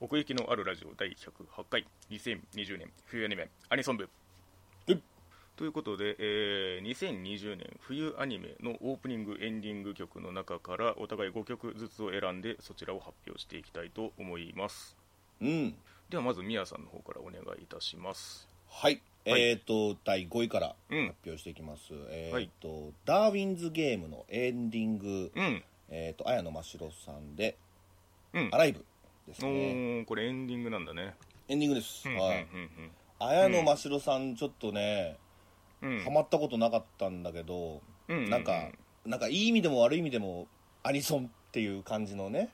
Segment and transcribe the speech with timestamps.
[0.00, 4.08] 奥行きのあるラジオ第108回2020年冬アニメアニソン部。
[4.86, 5.02] はい
[5.56, 14.96] ということで、えー2020年冬アニメのオープニングエンディング曲の中からお互い5曲ずつを選んでそちらを発表していきたいと思います。
[15.40, 15.74] うん。
[16.08, 18.48] ではまずみやさんの方からお願いいたします。
[18.68, 19.42] はい、はい。
[19.42, 21.06] えっ、と第5位からうん。
[21.08, 22.48] 発表していきます、えっ、はい。
[22.60, 25.64] と、ダーウィンズゲームのエンディング、うん。
[25.88, 27.56] えっ、と綾野真白さんで
[28.32, 28.84] うん「アライブ」
[29.28, 31.14] ですおねーこれエンディングなんだね。
[31.48, 32.42] エンディングです、うんはい。
[32.42, 35.16] うん綾野真白さんちょっとね、
[35.82, 35.90] うん。
[35.98, 38.68] うんハマったことなかったんだけど、うんうんなんか
[39.06, 40.46] なんかいい意味でも悪い意味でも
[40.82, 42.50] アニソンっていう感じのね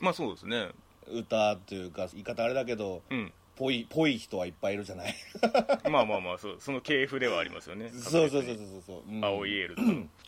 [0.00, 0.68] まあそうですね。
[1.12, 3.32] 歌っていうか言い方あれだけどうん。
[3.54, 5.14] ぽいぽい人はいっぱいいるじゃない？
[5.90, 7.90] まあまあまあそうその系譜ではありますよね。
[7.92, 8.82] そうそうそうそうそう。
[8.86, 9.22] そう、うん。
[9.24, 9.82] 青いエールと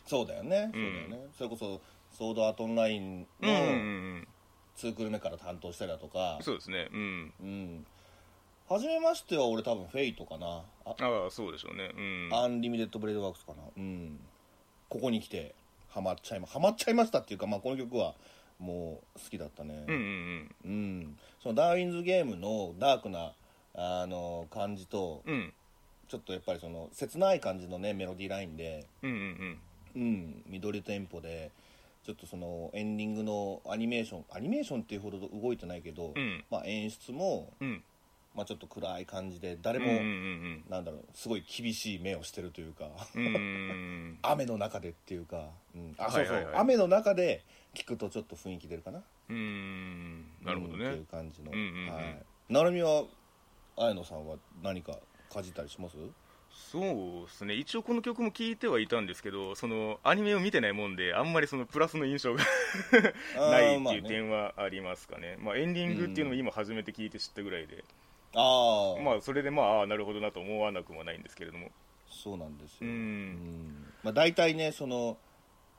[0.05, 1.27] そうだよね、うんそうだよね。
[1.37, 3.71] それこそソードアートオンラインうんうんうの
[4.19, 4.27] ん
[4.77, 6.39] 2クール目から担当したりだとか。
[6.41, 6.89] そうですね。
[6.91, 7.33] うん。
[7.41, 7.85] うん。
[8.67, 10.63] 初めましては俺多分フェイトかな。
[10.85, 11.91] あああそうでしょうね。
[11.95, 12.29] うん。
[12.33, 13.57] アンリミテッドブレードワークスかな。
[13.77, 14.19] うん。
[14.89, 15.53] ここに来て
[15.89, 18.15] ハマっちゃいまハマっちゃいましたっていうか、まあ、この曲は
[18.59, 19.85] もう好きだったね。
[19.87, 21.17] うんうんうん。
[21.41, 23.33] そのダーウィンズゲームのダークな
[23.75, 25.33] あの感じとうん。
[25.33, 25.53] うん
[26.07, 29.57] ちょっとやっぱりその切ない感じのねメロディーラインでうんうん
[29.95, 30.43] うん。
[30.45, 31.51] 緑テンポで
[32.05, 36.43] ちょっとそのエンディングのアニメーションアニメーションっていうほど動いてないけど、うん。
[36.51, 37.83] まあ、演出も、うん。
[38.35, 42.89] まあ、ちょっと暗い感じで誰も、うんうんうんなんだろうすごい厳しい目をしてるというか
[44.23, 46.43] 雨の中でっていうか、うん、あそうそう、はい。
[46.45, 47.41] はいはい雨の中で
[47.73, 49.03] 聞くとちょっと雰囲気出るかな。
[49.29, 50.25] うん。
[50.43, 52.25] なるほどうんっていねう感じの、うんうんうんはい。
[52.49, 53.05] なるみは
[53.77, 55.95] 綾野さんは何かかじったりします？
[56.55, 57.53] そうですね。
[57.53, 62.43] 一応この曲も聴いてはいたんですけどそのアニメを見てないもんであんまりそのプラスの印象が
[63.51, 65.37] ないっていう点はありますかね。
[65.39, 67.83] まあエンディングっていうのも今初めて聞いて知ったぐらいで。
[68.33, 71.71] ああ、まあそれでまあああなるほどなと思わなくもないんですけれども。
[72.09, 73.93] そうなんですうよ、ん。
[74.03, 75.17] まあ、大体ねその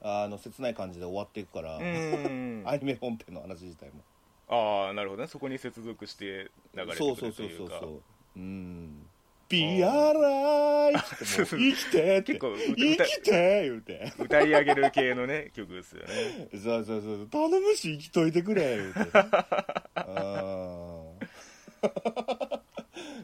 [0.00, 4.03] あの切ない感じで終わっていくから、うん アニメ本編の話自体も。
[4.48, 5.28] ああなるほどね。
[5.28, 7.56] そこに接続して流れてくそうそうるというか。
[7.59, 8.03] そうそうそう
[8.36, 9.16] うん「Be alive」
[9.46, 12.34] ってもう生きてって。
[12.34, 14.12] 結構歌生きて言うて。
[14.18, 16.48] 歌い上げる系のね 曲ですよね。
[16.52, 19.00] そうそうそう頼むし生きといてくれ言うて。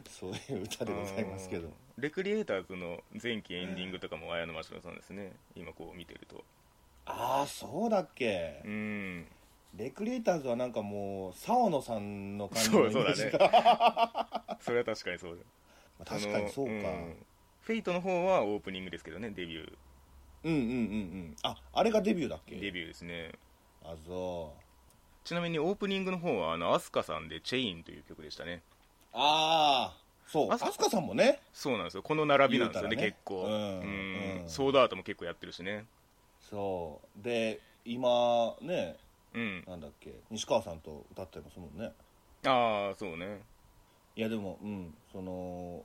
[0.09, 1.67] そういう歌でございますけど。
[1.67, 1.73] うん。
[1.97, 5.33] レクリエイターズの前期エンディングとかも綾野真白さんですね。
[5.55, 6.43] 今こう見てると。
[7.05, 8.61] ああそうだっけ。
[8.63, 9.27] うん。
[9.75, 13.31] レクリエイターズはなんかもう沢野さんの感じそうそうだね。
[13.31, 15.43] が、それは確かにそうだ
[15.99, 17.13] まあ確かにそうか、あの
[17.61, 19.73] フェイトの方はオープニングですけどねデビュー。
[20.45, 20.71] うんうんうんう
[21.29, 21.35] ん。
[21.43, 22.55] ああれがデビューだっけ？
[22.55, 23.31] デビューですね。
[23.83, 24.53] あそ
[25.23, 28.61] ちなみにオープニングの方はあのアスカさんで「チェイン」という曲でしたね。
[29.13, 30.49] うああそう。
[30.49, 31.05] 飛鳥さん？
[31.05, 31.39] もね。
[31.53, 32.03] そうなんですよ。
[32.03, 33.03] この並びなんですよねね。
[33.03, 33.43] 結構。
[33.43, 34.49] うんうんうん。
[34.49, 35.85] ソードアートも結構やってるしね。
[36.41, 37.23] そう。
[37.23, 38.97] で今ね
[39.33, 39.63] うん。
[39.65, 40.13] なんだっけ？
[40.29, 41.91] 西川さんと歌ってますもんね。
[42.45, 43.41] ああそうね
[44.15, 45.83] いやでもうんその、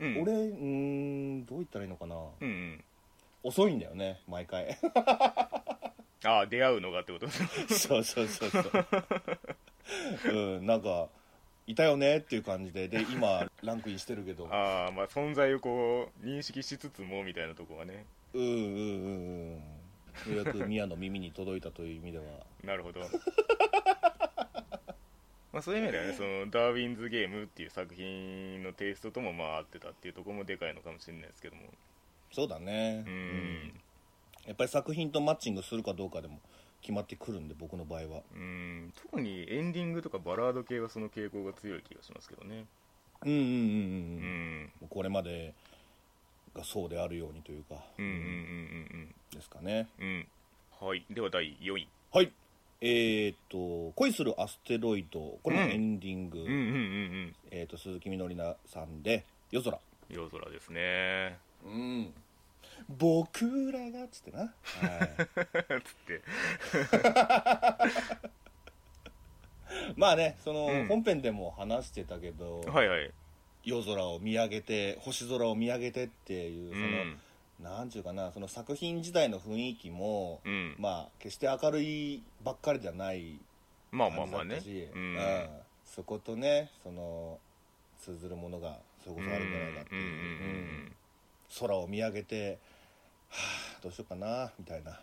[0.00, 0.22] うん。
[0.22, 0.64] 俺うー
[1.42, 2.84] んどう言ったらいいのかな、うんうん。
[3.42, 4.78] 遅いんだよね毎回。
[6.24, 7.28] ああ出会うのがってこと？
[7.72, 8.86] そうそうそうそう。
[10.32, 11.08] うんなんか
[11.66, 12.88] いたよねっていう感じで。
[12.88, 14.48] で今ランクインしてるけど。
[14.52, 18.06] ああまあ存在をこう認識しつつもみたいなとこがね。
[18.34, 19.60] うんうんうん
[20.26, 20.34] うん。
[20.34, 22.24] ようやく宮の耳に届いたという意味では。
[22.64, 23.00] なるほど
[25.56, 31.62] まあそういう意味ではねそのダーウィンズゲームっていう作品のテイストともまあ合ってたっていうところもでかいのかもしれないですけども。
[32.30, 33.02] そうだね。
[33.06, 33.72] うん。
[34.46, 36.40] やっぱり作品とマッチングするかどうかでも
[36.82, 38.22] 決まってくるんで僕の場合は。
[38.34, 38.92] うん。
[39.00, 42.66] 特にエンディングとかバラード系はその傾向が強い気がしますけどね。
[43.24, 44.20] ううんうんうんうん。
[44.20, 44.88] んうん。
[44.90, 45.54] これまで
[46.54, 47.76] がそうであるようにというか。
[47.96, 49.88] うんうんうんですかね。
[49.98, 50.06] うん。
[50.06, 50.26] うんうん
[50.78, 51.06] はい。
[51.08, 51.88] では第4位。
[52.12, 52.30] はい
[52.80, 56.58] えー、っと「恋するアステロイド」これもエンディング、うんうんうんう
[57.26, 57.36] ん。
[57.50, 59.78] えー、っと鈴木みのりなさんで「夜空。
[60.10, 62.14] 夜空ですね」うん。
[62.88, 64.52] 僕らがっつってな、はい、
[65.82, 66.22] つって。
[69.96, 70.86] まあねその、うん。
[70.86, 73.10] 本編でも話してたけど、はいはい。
[73.64, 77.20] 夜空を見上げて星空を見上げてっていううその、ん
[77.62, 80.76] なんちゅうかなその作品自体の雰囲気も、うん。
[80.78, 83.38] まあ決して明るいばっかりじゃない
[83.90, 84.60] まあまあまあね。
[84.94, 85.16] うん。
[85.16, 85.48] うん。
[85.84, 87.38] そことねその
[88.00, 90.92] 通ずるものがそれこそあるんじゃないかっていう、
[91.60, 92.58] 空を見上げて
[93.30, 95.00] はあどうしようかなみたいな。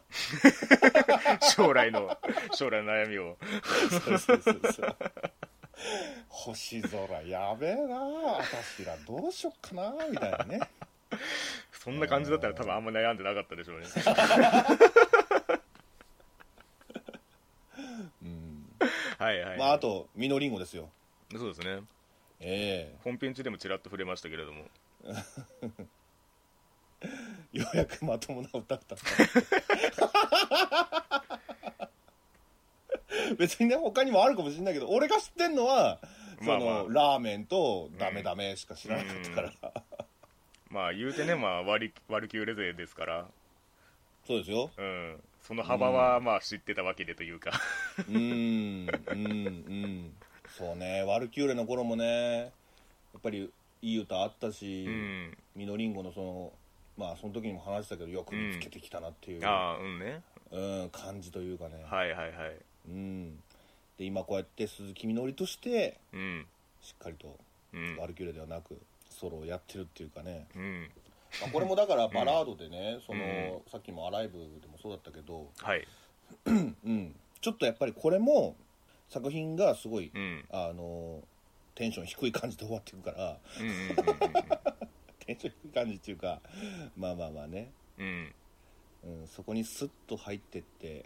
[1.55, 2.17] 将来の
[2.53, 3.37] 将来の悩みを。
[3.89, 4.95] そうそうそうそう。
[6.29, 10.59] 星空やべえな私らどうしよっかなみたいなね
[11.71, 13.87] そんな感じだったら多分あんま悩んでなかったでしょうね。
[18.23, 18.65] うん。
[19.17, 20.89] はいはい、まああとミノリンゴですよ。
[21.31, 21.81] そうですね。
[22.39, 24.65] え本編中でもちらっと触れましたけれども。
[25.03, 25.13] え
[27.59, 28.95] ようやくまともな歌歌った。
[33.37, 35.99] 別にね他にもあるかもしれないけど俺が知ってんのは
[36.39, 36.85] その、まあまあ。
[36.89, 39.53] ラーメンとダメダメしか知らなかったから、
[40.73, 43.25] まあ言うてね、まあ、割り割りキューレ勢ですから、
[44.25, 44.71] そうですよ。
[44.75, 47.51] うん、その幅はまあ知ってたわけでというか、
[47.99, 50.13] うーんうんうん。
[50.57, 51.03] そうね。
[51.03, 52.47] ワルキューレの頃もねや
[53.19, 53.51] っぱり
[53.83, 56.51] いい歌あったし、うん、ミノリンゴのその
[56.97, 60.21] まあその時にも話したけどよく見つけてきたなっていう、ああ、うんね、
[60.51, 62.31] うん、感じというかね、はいはいはい、
[62.89, 63.35] うん、
[63.99, 66.45] で今こうやって鈴木みのりとしてうん、
[66.81, 67.37] しっかりと
[67.73, 68.77] うん、ワルキューレではなく
[69.13, 70.89] ソロをやってるっていうかね、うん、
[71.41, 75.87] まあ、これもだからバラードでね、そのうさっきも「アライブ」でもそうだったけど、はい、
[76.45, 78.55] うん、ちょっとやっぱりこれも
[79.09, 81.23] 作品がすごい、うん、あの
[81.75, 83.37] テンション低い感じで終わってるから
[85.19, 86.41] テンション低い感じっていうか
[86.97, 88.33] まあまあまあね、うん、
[89.03, 91.05] うん、そこにスッと入ってって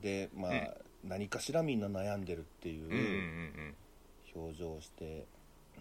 [0.00, 0.68] でまあ、うん。
[1.04, 3.74] 何かしらみんな悩んでるっていう
[4.34, 5.26] 表情をして、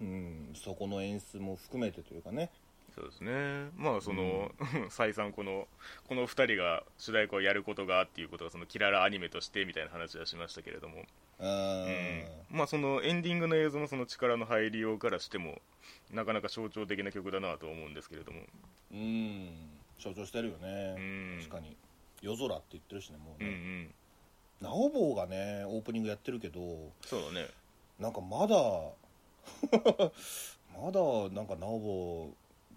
[0.01, 2.49] うん、そこの演出も含めてというかね。
[2.95, 4.51] そうですね、まあ、その、
[4.89, 5.67] 再三この、
[6.07, 11.03] この2人が主題歌をやることがっていうことが、そのキララアニメとしてみたいな話はしましたけれども、
[11.39, 12.25] うんうん。
[12.51, 15.59] まあ、そのエンディングの映像のその力の入りようからしても、
[16.11, 18.41] なかなか象徴的な曲だなと思うんですけれども、
[18.91, 19.49] うん。
[19.97, 21.37] 象徴してるよね、うん。
[21.39, 21.75] 確かに。
[22.23, 23.93] 夜空って言ってるしねもううんうね、ん、
[24.61, 26.61] なお坊がねオープニングやってるけど
[27.05, 27.47] そうだね、
[27.99, 28.55] なんかまだ
[30.81, 30.99] まだ
[31.29, 32.33] なんかなお坊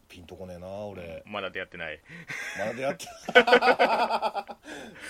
[0.08, 2.00] ピンとこねえな俺、まだ出会ってない、
[2.58, 3.06] まだ出会って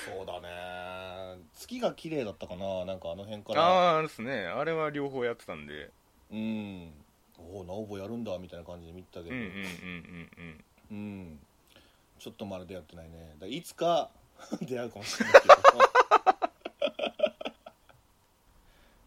[0.07, 1.39] そうだね。
[1.55, 3.63] 月が綺麗だったかななんかあの辺から。
[3.63, 5.91] ああですね、あれは両方やってたんで、
[6.31, 6.93] うん。
[7.39, 9.35] おおなお坊やるんだみたいな感じで見てたけど。
[9.35, 10.97] うんうんうんうんうん。
[10.97, 11.41] うん。
[12.19, 13.37] ちょっとまだ出会ってないね。
[13.39, 14.11] だいつか
[14.63, 15.55] 出会うかもしれないけど。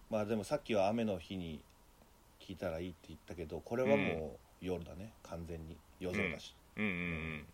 [0.10, 1.62] まあでもさっきは雨の日に
[2.50, 5.14] 聞いたらいいって言ったけどこれはもう夜だね。
[5.22, 5.78] 完全に。
[6.00, 6.86] 夜空だし、うん。
[6.86, 7.46] うん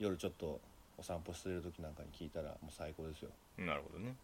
[0.00, 0.60] 夜ちょっと
[0.98, 3.30] お散歩してる時なんかに聞いたらもう最高ですよ。
[3.58, 3.66] うん。
[3.66, 4.16] なるほどね。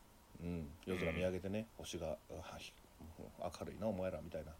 [0.43, 0.69] うん。
[0.85, 2.17] 夜空見上げてね、星が
[3.39, 4.53] 明るいなお前らみたいな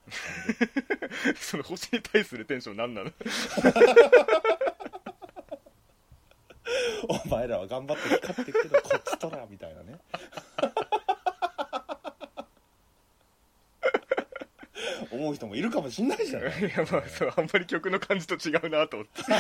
[1.37, 3.11] その星に対するテンション何なの？
[7.09, 9.99] お前らは頑張って光ってるけどこっちとらみたいなね
[15.31, 16.59] 思う人もいるかもしんないじゃない。
[16.61, 19.23] いやまあそうあんまり曲の感じと違うなと思って。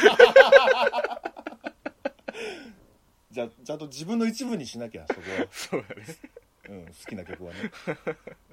[3.30, 6.04] じゃあちゃんと自分の一部にしなきゃそこは、 そうだね。
[6.68, 7.58] うん、好きな曲はね。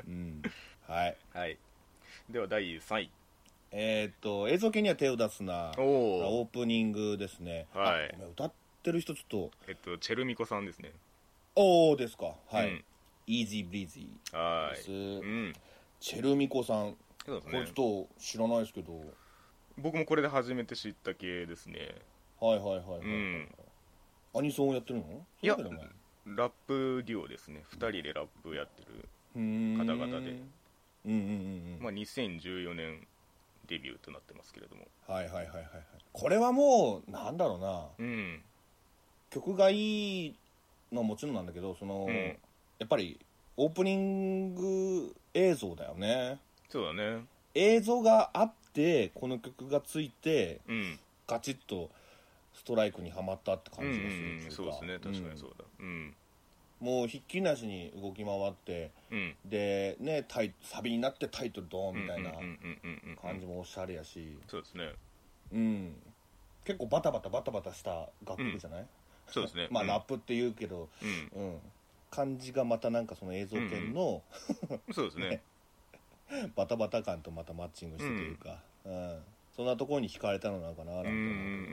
[0.08, 0.42] うん。
[0.88, 1.18] はい。
[1.34, 1.58] はい。
[2.30, 3.10] では第3位。
[3.72, 5.72] えーっと映像系には手を出すな。
[5.78, 7.68] オープニングですね。
[7.74, 8.16] はい。
[8.32, 9.52] 歌ってる人ちょっと。
[9.68, 10.92] えっとチェルミコさんですね。
[11.56, 12.36] おおですか。
[12.50, 12.86] はい、うん。
[13.26, 14.92] イージーブリージーはい。
[14.92, 15.54] うん。
[16.00, 16.96] チェルミコさん
[17.28, 17.52] そうですね。
[17.52, 18.94] これちょっと知らないですけど、
[19.78, 21.94] 僕もこれで初めて知った系ですね。
[22.40, 23.56] はいはいはいはい、うん。
[24.34, 25.26] アニソンをやってるの？
[25.42, 25.58] いや
[26.26, 27.64] ラップデュオですね。
[27.74, 30.32] 2人でラップやってる、方々で。
[31.06, 31.22] うんうんうん
[31.78, 33.08] うん、まあ、2014年
[33.68, 34.88] デビューとなってますけれども。
[35.08, 35.64] はいはいはいはいはい。
[36.14, 37.88] これはもうなんだろうな。
[38.00, 38.42] うん。
[39.30, 40.36] 曲がいい
[40.92, 42.16] のはもちろんなんだけどその、うん。
[42.80, 43.20] やっぱり
[43.56, 47.26] オープニング映像だよねそうだね。
[47.54, 51.00] 映像があってこの曲がついてうん。
[51.28, 51.90] ガチッと
[52.54, 54.94] ストライクにはまったって感じがするんうんそうですね。
[55.00, 55.66] 確かにそううだ。
[55.80, 56.06] うん。
[56.08, 56.16] ん
[56.80, 59.36] もうひっきりなしに動き回ってうん。
[59.46, 62.32] でねタイサビになってタイトルドーンみたいな
[63.22, 64.38] 感じもおしゃれやし。
[64.48, 64.94] そうですね。
[65.54, 65.96] うん。
[66.64, 68.86] 結構バタバタバタバタした楽曲じゃない、
[69.28, 69.68] そうですね。
[69.72, 69.90] まあうん。
[69.90, 70.90] ラップって言うけど。
[71.34, 71.42] うん。
[71.42, 71.60] うん。
[72.10, 74.24] 感じがまたなんかその映像圏の
[74.94, 75.42] そうですね
[76.56, 79.24] バタバタ感とまたマッチングしてというか、うん。
[79.56, 81.68] そんなところに惹かれたのなのかななんて思ううんうんうんうんうんう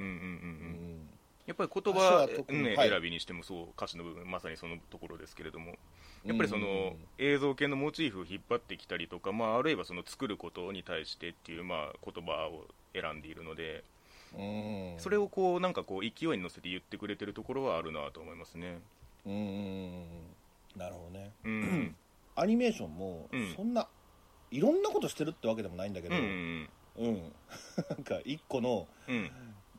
[0.95, 1.09] ん。
[1.47, 2.89] やっぱり言葉、ね特にはい。
[2.89, 5.75] 選びにしてもそう歌詞の部分まさにそのところですけれども。
[6.25, 13.85] やっぱりその映像系のモチーフを引っ張ってきたりとか、まあ、あるいはその作ることに対してっていう、まあ、言葉を選んでいるので。
[14.37, 14.95] うん。
[14.99, 18.79] それをこうなんかこう勢いに乗せて言ってくれてるところはあるなと思いますね。
[19.27, 20.07] うんうんうん。
[20.77, 21.31] なるほどね。
[21.45, 21.97] うん。
[22.37, 23.55] アニメーションもうん。
[23.55, 23.87] そんな
[24.55, 27.33] いろんなことしてるってわけでもないんだけどうんうんうん。
[27.91, 29.31] なんか一個のうん。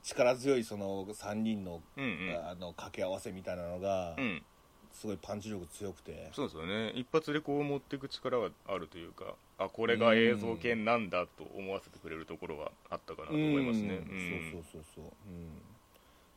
[0.04, 2.48] 力強いその3人の,、うんうん。
[2.48, 4.44] あの掛け合わせみたいなのがうん。
[4.92, 6.92] すごいパンチ力強くて、そうですよね。
[6.92, 13.96] 一発でこう持っていく力があるというかあこれが映像系なんだと思わせてくれるところはあったかなと思いますね。
[13.96, 14.52] うん。
[14.54, 15.06] そうそうそうそう、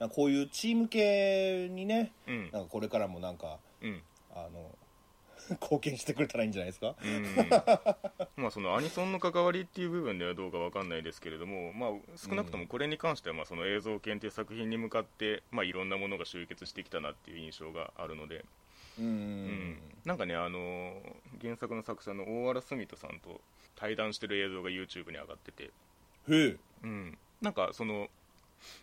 [0.03, 4.03] うん、こういうチーム系にねなんかこれからもなんかうん。
[4.35, 4.77] あの
[5.51, 6.95] 貢献してくれたらいいんじゃないですか？
[7.03, 8.43] うん。
[8.43, 18.45] まあそのアニソンの関わりっていう部分ではどうかわかんないですけれども、まあ、少なくともこれに関してはまあその映像系という作品に向かって、まあ、いろんなものが集結してきたなっていう印象があるので、
[18.99, 19.79] うん、うん。
[20.05, 20.93] なんかね、あのー
[21.41, 23.41] 原作の作者の大原澄人さんと
[23.77, 25.71] 対談してる映像が YouTube に上がってて、へ
[26.29, 26.57] え。
[26.83, 28.09] うん、なんかその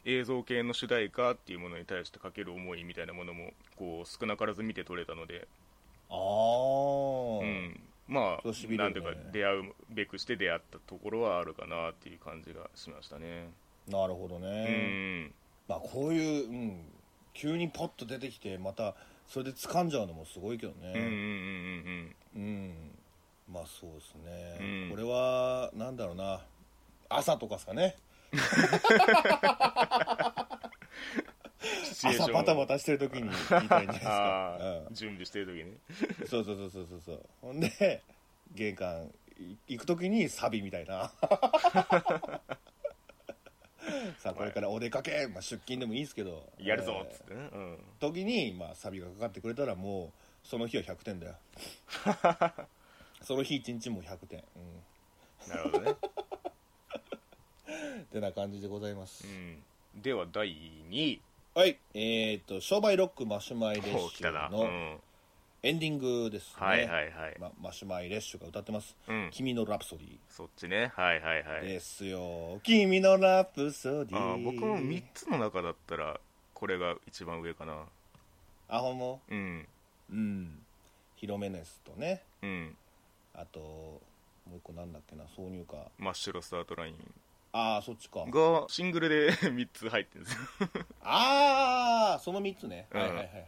[0.06, 5.50] 映像系の主題歌っていうものに対してかける思いみたいなものもこう少なからず見て取れたので、
[6.10, 13.50] ああ、うん、まあなんていうか出会うべくして出会ったところはあるかなっていう感じがしましたね。
[13.88, 15.34] なるほどうね、ん。
[15.68, 16.86] まあこういう、うん、
[17.34, 18.96] 急にポッと出てきてまた
[19.28, 22.42] それで掴んじゃうのもすごいけどうんうんうんねうん。
[22.42, 22.74] うん、
[23.54, 24.90] まあそうですね、うん。
[24.92, 26.42] これはなんだろうな。
[27.10, 27.96] 朝とかですかね
[32.04, 35.72] 朝バタバタしてる時に言いたいんじゃないですあか、ー準備してる時ね
[36.22, 37.26] うん、そうそうそうそうそうそう。
[37.42, 38.02] ほんで
[38.54, 41.12] 玄関い行く時にサビみたいな。
[44.18, 46.50] さあこれからお出かけ、まあ、出勤でもいいですけど。
[46.58, 47.78] やるぞえーっつってね、うん。
[48.00, 50.12] 時に、まあ、サビがかかってくれたらも
[50.44, 51.36] うその日は100点だよ。
[53.22, 54.44] その日一日も100点。
[54.56, 54.82] うん。
[55.48, 55.96] なるほどね、
[58.12, 61.22] てな感じでございます、うん、では第2位
[61.56, 61.78] はい。
[61.94, 64.98] えー、と商売ロックマシュマイレッシお来たな、ュのうん、
[65.64, 68.94] エンディングですね、はいはいはい、ま、マシュマイレッシュが歌ってます。
[69.08, 70.18] うん「君のラプソディ。
[70.28, 70.92] そっちね。
[70.98, 71.66] はいはいは」い。
[71.66, 76.20] ですよ「君のラプソディ」あ僕も3つの中だったら
[76.54, 77.86] これが一番上かな。
[78.68, 79.68] あほんもうん。
[80.12, 80.66] うん。
[81.16, 82.22] ヒロメネスとね。
[82.42, 82.78] うん。
[83.34, 84.02] あとも
[84.56, 85.78] う一個なんだっけな挿入歌。
[86.00, 87.14] 真っ白スタートライン
[87.58, 88.26] ああそっちか。
[88.28, 90.36] がシングルで 3つ入ってるんです。
[90.36, 90.42] よ
[91.02, 93.00] ああその3つね、うん。
[93.00, 93.46] はいはいはいはい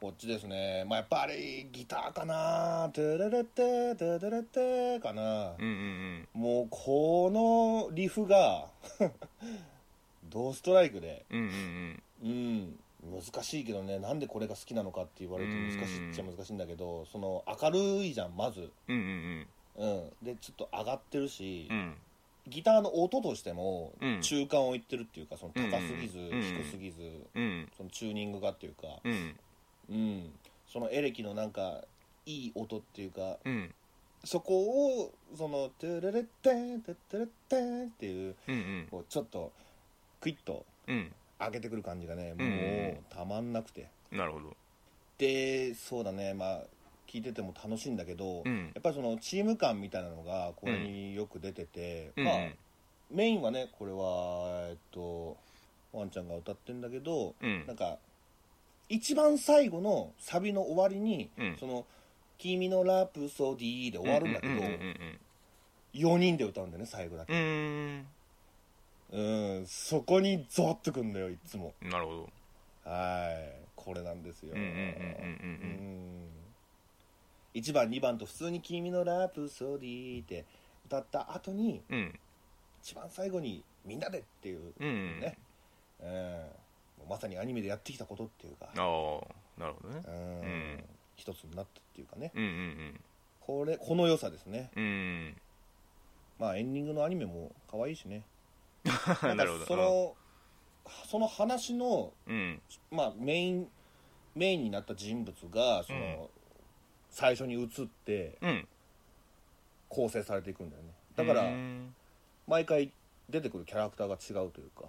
[0.00, 0.84] こっちですね。
[0.86, 2.90] まあやっぱりギターかな。
[2.92, 8.68] トゥルルテトゥルルテかな、うんうんもうこのリフが
[10.30, 11.24] ドストライクで。
[11.30, 12.78] うんうんうん。
[13.04, 13.20] うん。
[13.20, 13.98] 難しいけどね。
[13.98, 18.70] なんでこれが好きなのかって言われると難しいっちゃ難しいんだけどその明るいじゃんまず。
[18.86, 20.12] うんうんうん。
[20.24, 21.96] でちょっと上がってるし、うんうん
[22.46, 24.20] ギターの音としてもうん。
[24.20, 26.42] 中間をいってるっていうかその高すぎず、うん。
[26.42, 27.68] 低すぎず、うん。
[27.76, 29.36] そのチューニングがっていうか、うん。
[29.90, 30.32] うん、
[30.66, 31.84] そのエレキのなんか
[32.26, 33.74] いい音っていうかうん。
[34.24, 38.88] そこをその「トゥルルッテントゥトゥルッテン」っていううんうん。
[38.90, 39.52] こうちょっと
[40.20, 41.12] クイッとうん。
[41.38, 42.50] 上げてくる感じがねうん。
[42.50, 44.56] もうたまんなくて、なるほど。
[45.18, 46.32] でそうだね。
[46.34, 46.64] まあ
[47.14, 48.72] 聞いてても楽しいんだけど、うん。
[48.74, 52.24] やっぱりそのチーム感みたいなのがこれによく出てて、うん。
[52.24, 52.34] まあ
[53.12, 55.36] メインはねこれはえっと
[55.92, 57.64] ワンちゃんが歌ってんだけど、うん。
[57.68, 57.98] なんか
[58.88, 61.56] 一番最後のサビの終わりに、うん。
[61.60, 61.86] その
[62.36, 65.18] 「君のラプソディ」で終わるんだけど、うんうん
[65.94, 67.34] 4人で歌うんだよね最後だうんけ。
[67.34, 69.56] うん。
[69.56, 69.66] うん。
[69.68, 71.72] そこにゾワッとくんだよいつも。
[71.80, 72.28] うんなるほ
[72.84, 72.90] ど。
[72.90, 73.64] はい。
[73.76, 74.54] これなんですよ。
[74.56, 76.43] うん
[77.54, 80.44] 1番2番と普通に「君のラプソディ」って
[80.86, 82.20] 歌った後にうん。
[82.82, 84.88] 一番最後に「みんなで」っていううん。
[84.88, 85.38] うんね、
[86.00, 90.02] うん、もうまさにアニメでやってきたことっていうか、ああなるほどね。
[90.06, 90.40] うん。
[90.40, 90.46] う
[90.76, 90.84] ん。
[91.16, 92.32] 一つになったっていうかね。
[92.34, 93.00] うんうん
[93.40, 94.70] これこの良さですね。
[94.74, 94.84] うん。
[94.84, 95.40] うん
[96.38, 98.24] まあエンディングのアニメも可愛いしね。
[99.22, 99.64] なるほど。
[99.66, 100.16] その
[101.06, 102.60] その話の、うん。
[102.90, 103.70] まあ、メイン
[104.34, 106.43] メインになった人物がその、うん
[107.14, 108.68] 最初に移ってうん。
[109.88, 110.88] 構成されていくんだよね。
[111.14, 111.94] だからうん
[112.48, 112.90] 毎回
[113.30, 114.88] 出てくるキャラクターが違うというか。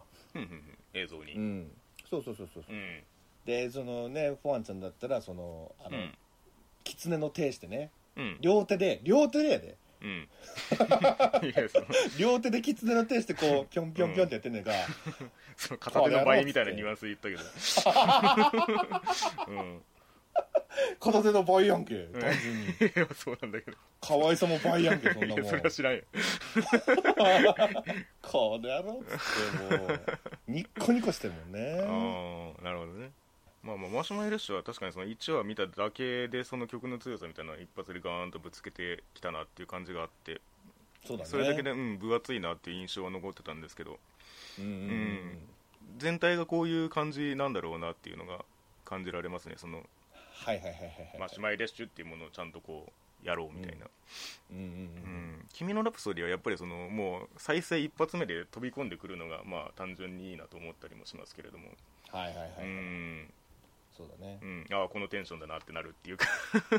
[0.93, 1.33] 映像に。
[1.33, 1.71] うん。
[2.09, 2.75] そうそうそうそうそう。
[2.75, 3.03] うん。
[3.45, 6.17] でそのねフォアンちゃんだったらそのあの、うん。
[6.83, 7.91] 狐の手してね。
[8.17, 8.37] うん。
[8.41, 9.77] 両手で両手でやで。
[10.01, 10.27] うん。
[12.17, 14.73] 両手で狐の手してこうピョンピョンピョンってやってんねんが、
[15.55, 17.35] その片手の倍みたいなニュアンスで言ったけ
[19.47, 19.53] ど。
[19.53, 19.81] うん
[20.99, 21.85] 片手の倍やん。
[21.85, 22.65] け単純に。
[22.65, 23.77] い やそうなんだけど。
[24.01, 25.43] 可愛さも倍やんけそんいなもん。
[25.43, 26.01] やそれは知らんよ。
[28.21, 29.19] この野郎っつっ
[29.69, 30.01] てもう。
[30.47, 31.79] ニッコニコしてるもんね。
[31.81, 33.11] ああなるほどね。
[33.63, 40.39] まあまあマシュマイレッシュは確かにその1話見ただけでその曲の強さみたいなのを一発でガーンとぶつけてきたなっていう感じがあって
[41.03, 41.29] そうだね。
[41.29, 43.99] それだけで、うん、分厚いなっていう印象は残ってたんですけど。
[44.59, 44.79] うんうんうん。
[44.79, 45.47] うん。
[45.97, 48.43] 全体がこういう感じなんだろうなっていうのが
[48.83, 49.83] 感じられますねその
[50.35, 51.19] はいはいはいはいはい。
[51.19, 52.91] マシュマイレッシュっていうものをちゃんとこ
[53.23, 53.85] うやろうみたいな、
[54.51, 54.57] うん。
[54.57, 61.69] うんうんうん君のラプソディはやっぱりそのもう再生一発目で飛び込んでくるのがまあ単純にいいなと思ったりもしますけれども、
[62.09, 63.33] はいはいはい、うん。
[63.95, 64.39] そうだね。
[64.41, 66.27] うん、ああこのテンションだなってなるっていうか、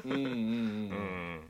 [0.04, 0.36] うんうんうん、う、うん
[1.36, 1.40] ん。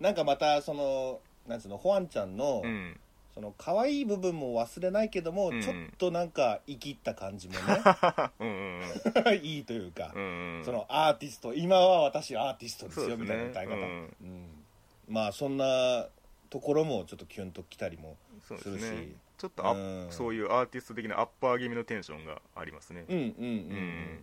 [0.00, 3.00] なんかまたそのなんつうのホアンちゃんの、うん、
[3.36, 5.60] その可愛い部分も忘れないけども、うん。
[5.60, 7.54] ちょっとなんか生きった感じも
[8.40, 10.64] うんうんね いいというか、うんうん。
[10.64, 14.64] そのアーティスト今は私アーティストですよそうですねみたいな歌い方、うんうん。
[15.06, 16.08] まあそんな
[16.48, 18.82] ところもちょっとキュンときたりもそうですするし。
[18.90, 20.12] ねちょっとアッうん。
[20.12, 23.04] そういうアーティスト的なアッパー気味のテンションがありますね。
[23.06, 24.18] うんうんうんうんうん、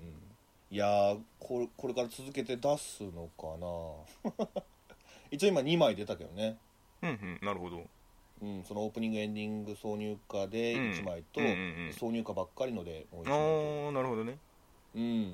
[0.72, 4.64] いやーこれこれから続けて出すのかな。
[5.30, 6.58] 一応今2枚出たけどね。
[7.04, 7.40] うんうん。
[7.46, 7.84] なるほど
[8.44, 10.82] うん、そのオープニングエンディング挿入歌でうん。
[10.92, 11.90] 1枚と、うんうんうん。
[11.98, 14.34] 挿入歌ばっかりのでもう1あ枚あなるほどね。
[14.34, 15.34] とうん。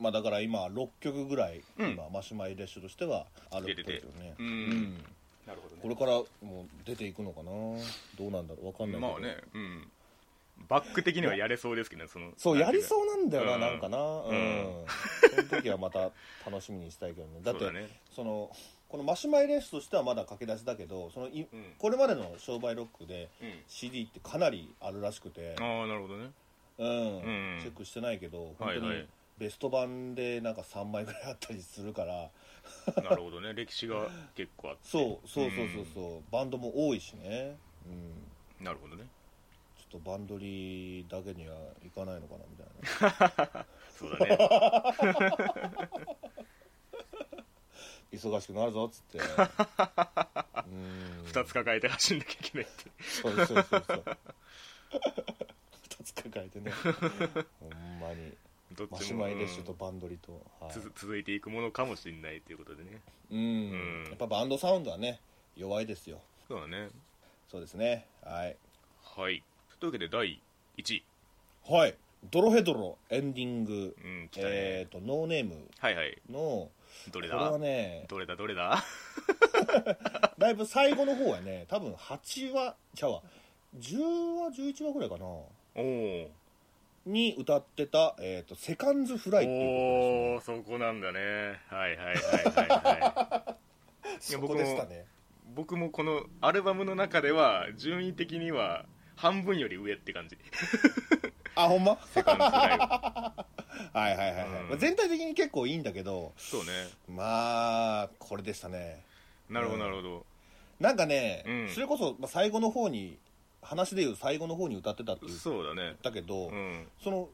[0.00, 1.92] まあだから今6曲ぐらい、うん。
[1.92, 4.34] 今マシュマイレッシュとしてはあるっぽいですよね。
[4.36, 5.04] うん。
[5.46, 7.50] なるほこれからもう出ていくのかな？
[7.50, 8.66] どうなんだろう？
[8.66, 9.12] わかんないけど。
[9.12, 9.36] まあね。
[9.54, 9.88] うん。
[10.68, 12.32] バック的にはやれそうですけどねその。
[12.36, 13.60] そうやりうそうなんだよな、うん。
[13.60, 13.98] なんかな。
[13.98, 14.84] うん、うん。
[15.30, 16.10] その時はまた
[16.44, 17.40] 楽しみにしたいけどね。
[17.42, 17.88] だってそうだね。
[18.10, 18.50] その
[18.92, 21.64] このマシュマイレッシュとしてはまだ駆け出しだけどそのいうん。
[21.78, 23.48] これまでの商売ロックでうん。
[23.66, 25.56] CD ってかなりあるらしくて。
[25.58, 26.30] ああなるほどね。
[26.76, 27.58] うん、うん。
[27.62, 29.08] チェックしてないけど本当に
[29.38, 32.30] ベスト版でなんか3枚ぐらいあったりするから。
[33.02, 33.54] なるほどね。
[33.56, 34.80] 歴史が結構あって。
[34.84, 37.56] そうそうそうそうそう、バンドも多いしね。
[37.86, 37.88] う
[38.62, 38.64] ん。
[38.64, 39.06] なるほどね。
[39.78, 43.66] ちょっとバンドリーだけにはいかないのかなみたいな。
[43.96, 46.18] そうだね
[48.12, 49.18] 忙しくなるぞっつって。
[49.18, 52.90] うん2つ抱えて走んなきゃいけないって。
[53.02, 54.04] そうそうそうそう。
[55.98, 56.72] 2つ抱えてね。
[57.60, 58.32] ほんまに。
[58.76, 60.72] どっちもマシュマイレッシュとバンドリと、はい。
[60.96, 63.00] 続いていくものかもしれないということでね。
[63.30, 64.04] うん、うん。
[64.08, 65.20] やっぱバンドサウンドはね
[65.56, 66.20] 弱いですよ。
[66.48, 66.88] そうだね。
[67.50, 68.06] そうですね。
[68.24, 68.56] はい。
[69.04, 69.42] はい。
[69.80, 70.40] というわけで第
[70.78, 71.04] 1位。
[71.68, 71.94] はい。
[72.30, 76.18] ドロヘドロエンディング、うんね、えっ、とノーネームはいはい。
[76.30, 76.70] の
[77.10, 77.36] どれだ？
[77.38, 78.04] これはね。
[78.08, 78.36] どれだ？
[78.36, 78.82] どれだ？
[80.38, 83.22] だいぶ最後の方はね多分8話ちゃうわ。
[83.78, 85.24] 10話11話ぐらいかな。
[85.24, 86.30] おお
[87.06, 91.58] に歌ってた、えーと「セカンズフライ」っていうおおそこなんだね。
[91.68, 94.20] はいはいはいはいはい。
[94.20, 95.06] そこでしたね。
[95.54, 98.84] 僕もこのアルバムの中では順位的には
[99.16, 100.36] 半分より上って感じ。
[101.56, 101.98] あほんま？
[102.06, 103.61] セカンドフライ
[103.92, 104.68] ははいはいはいはい、うん。
[104.70, 106.70] まあ全体的に結構いいんだけどそうね。
[107.08, 109.02] まあこれでしたね。
[109.48, 109.80] なるほどうん。
[109.80, 110.26] なるほど。
[110.80, 111.68] なんかね、うん。
[111.68, 113.18] それこそ、まあ、最後の方に
[113.60, 115.96] 話でいう最後の方に歌ってたって言っそうだね。
[116.02, 116.86] たけど、うん。
[117.02, 117.28] その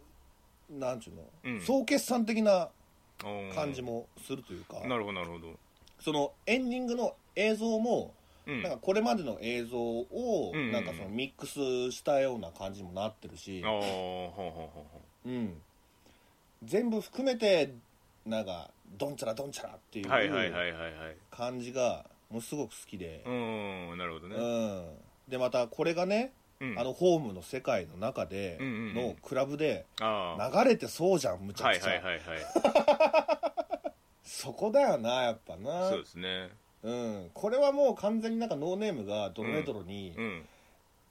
[0.70, 1.60] なんちゅうの、うん。
[1.62, 2.68] 総決算的な
[3.54, 5.54] 感じもするというか、なるほどなるほど。
[6.00, 8.14] そのエンディングの映像も、
[8.46, 8.62] うん。
[8.62, 10.72] なんかこれまでの映像をうんうんうん。
[10.72, 13.82] なんかそのミックスしたような感じにもなってるし、ああほう
[14.36, 15.60] ほうほうほうん、
[16.64, 17.72] 全部含めて
[18.26, 21.16] なんかドンチャラドンチャラっていううはいはいはいはいはい。
[21.30, 24.36] 感じがもうすごく好きで、うんなるほどね。
[24.36, 24.86] うん、
[25.28, 26.78] でまたこれがね、うん。
[26.78, 28.94] あのホームの世界の中でうんうんうん。
[28.94, 30.62] のクラブでああ。
[30.64, 32.38] 流れてそうじゃんむちゃはくちゃ、いはいはいはい。
[34.24, 35.88] そこだよなやっぱな。
[35.88, 36.50] そうですね。
[36.82, 40.48] うん、これはもう完全になんかノーネームがドロメドロに、うん。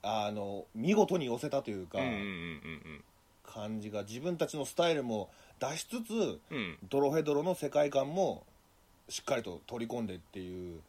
[0.02, 3.04] あの見事に寄せたというか、うんうんうん
[3.52, 6.58] 感じが自分たちのスタイルも出しつつうん。
[6.58, 8.44] うんドドロヘドロの世界観も
[9.08, 10.80] しっかりと取り込んでっていう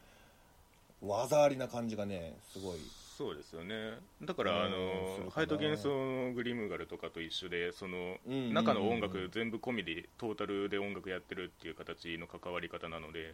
[1.02, 2.80] 技ありな感じがねすごい。
[3.18, 3.98] そうですよね。
[4.22, 13.34] だからあのハイト幻想のグリムガルとかと一緒でその中の音楽全部込みでトータルで音楽やってるっていう形の関わり方なので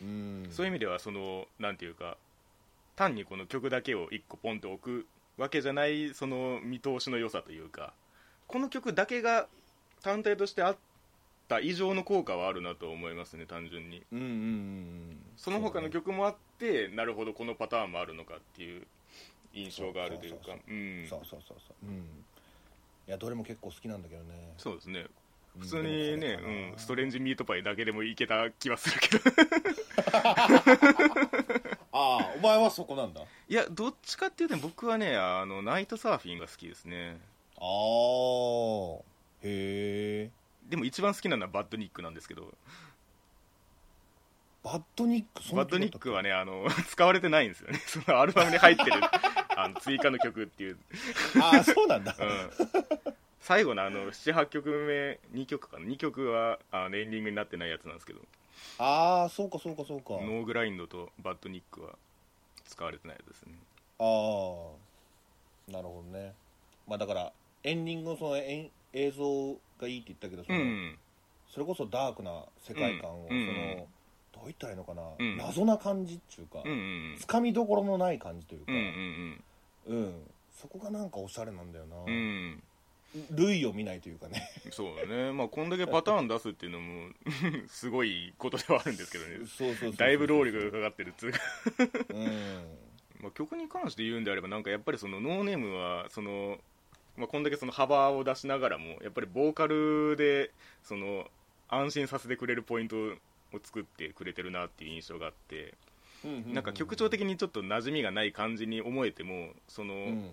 [0.00, 0.46] うん。
[0.50, 2.16] そういう意味ではそのなんていうか
[2.94, 5.06] 単にこの曲だけを1個ポンと置く
[5.40, 7.92] わけじゃないその見通しの良さというか
[8.46, 9.46] この曲だけが
[10.02, 10.76] 単体としてあっ
[11.48, 14.02] た以上の効果はあるなと思いますね単純に。
[14.12, 15.18] うんうんうんうん。
[15.36, 18.82] その他の曲もあってなるほどこのパターンもあるのかっていう
[19.52, 20.38] 印象があるというか。
[20.46, 21.06] そううん。
[21.08, 21.86] そうそうそうそう。
[21.86, 21.96] うん。
[23.08, 24.54] いやどれも結構好きなんだけどね。
[24.58, 25.06] そうですね。
[25.56, 25.62] うん。
[25.62, 26.38] 普通にね、
[26.72, 29.24] うん、ストレンジミートパイだけでもいけた気はするけど。
[31.92, 33.22] ああお前はそこなんだ。
[33.48, 37.18] いやどっちかっていうと僕はねあのナイトサーフィンが好きですね
[37.58, 39.02] ああ
[39.42, 40.30] へえ
[40.68, 42.52] でも一番好きなのはバッドニックなんですけど。
[44.64, 45.54] バッドニック？
[45.54, 47.78] バッドニッ曲クはねあの 使われてないんですよね。
[47.86, 48.92] そのアルバムに入ってる
[49.56, 50.78] あの追加の曲っていう、
[51.40, 52.50] ああそうなんだ、うん、
[53.40, 55.86] 最後のあの78曲目2曲かな。
[55.86, 58.20] 2曲はあのエンディングになってないやつなんですけど。
[58.78, 60.14] ああそうかそうかそうか。
[60.14, 61.96] ノーグラインドとバッドニックは
[62.64, 63.54] 使われてないやつですね。
[64.00, 66.34] ああなるほどね。
[66.88, 67.32] まあだから
[67.66, 68.70] エンディングのその映
[69.10, 70.96] 像がいいって言ったけどその、うん。
[71.52, 73.46] それこそダークな世界観を、うん。
[73.46, 73.86] その
[74.32, 75.36] どう言ったらいいのかな、うん。
[75.36, 76.62] 謎な感じっていうか、
[77.18, 78.72] つかみどころのない感じというか、
[79.88, 80.14] うん
[80.52, 81.96] そこがなんかおしゃれなんだよな、
[83.30, 84.48] 類を見ないというかね。
[84.70, 85.32] そうだね。
[85.32, 87.10] まあこんだけパターン出すっていうのも
[87.68, 89.38] すごいことではあるんですけどね。
[89.38, 89.96] そうそうそうそう。
[89.96, 91.38] だいぶ労力がかかってるっつうか。
[92.10, 92.24] うん。
[93.20, 96.58] まあ曲に関して言うんであればなんかやっぱりそのノーネームはその、
[97.16, 100.50] まあ、こんだけその幅を出しながらもやっぱりボーカルで
[100.82, 101.26] その
[101.68, 105.74] 安心させてくれるポイントを作ってくれてるなっていう印象があって
[106.52, 110.30] なんか曲調的にちょっと馴染みがない感じに思えてもその、うん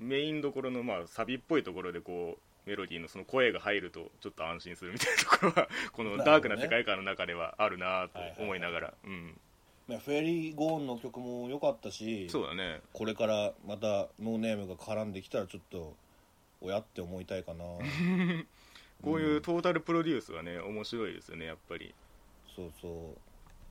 [0.00, 8.94] メインどころのまあサビっぽいところでこうメロディーのその声が入るとちょっと安心するみたいなところはこのダークな世界観の中ではあるなと思いながら。
[9.88, 12.80] フェリー・ゴーンの曲も良かったしそうだね。
[12.92, 15.94] これからまたノーネームが絡んできたらちょっと
[16.60, 17.64] 親って思いたいかな。
[19.02, 21.94] こういうトータルプロデュースはね面白いですよねやっぱり。
[22.54, 23.18] そうそう。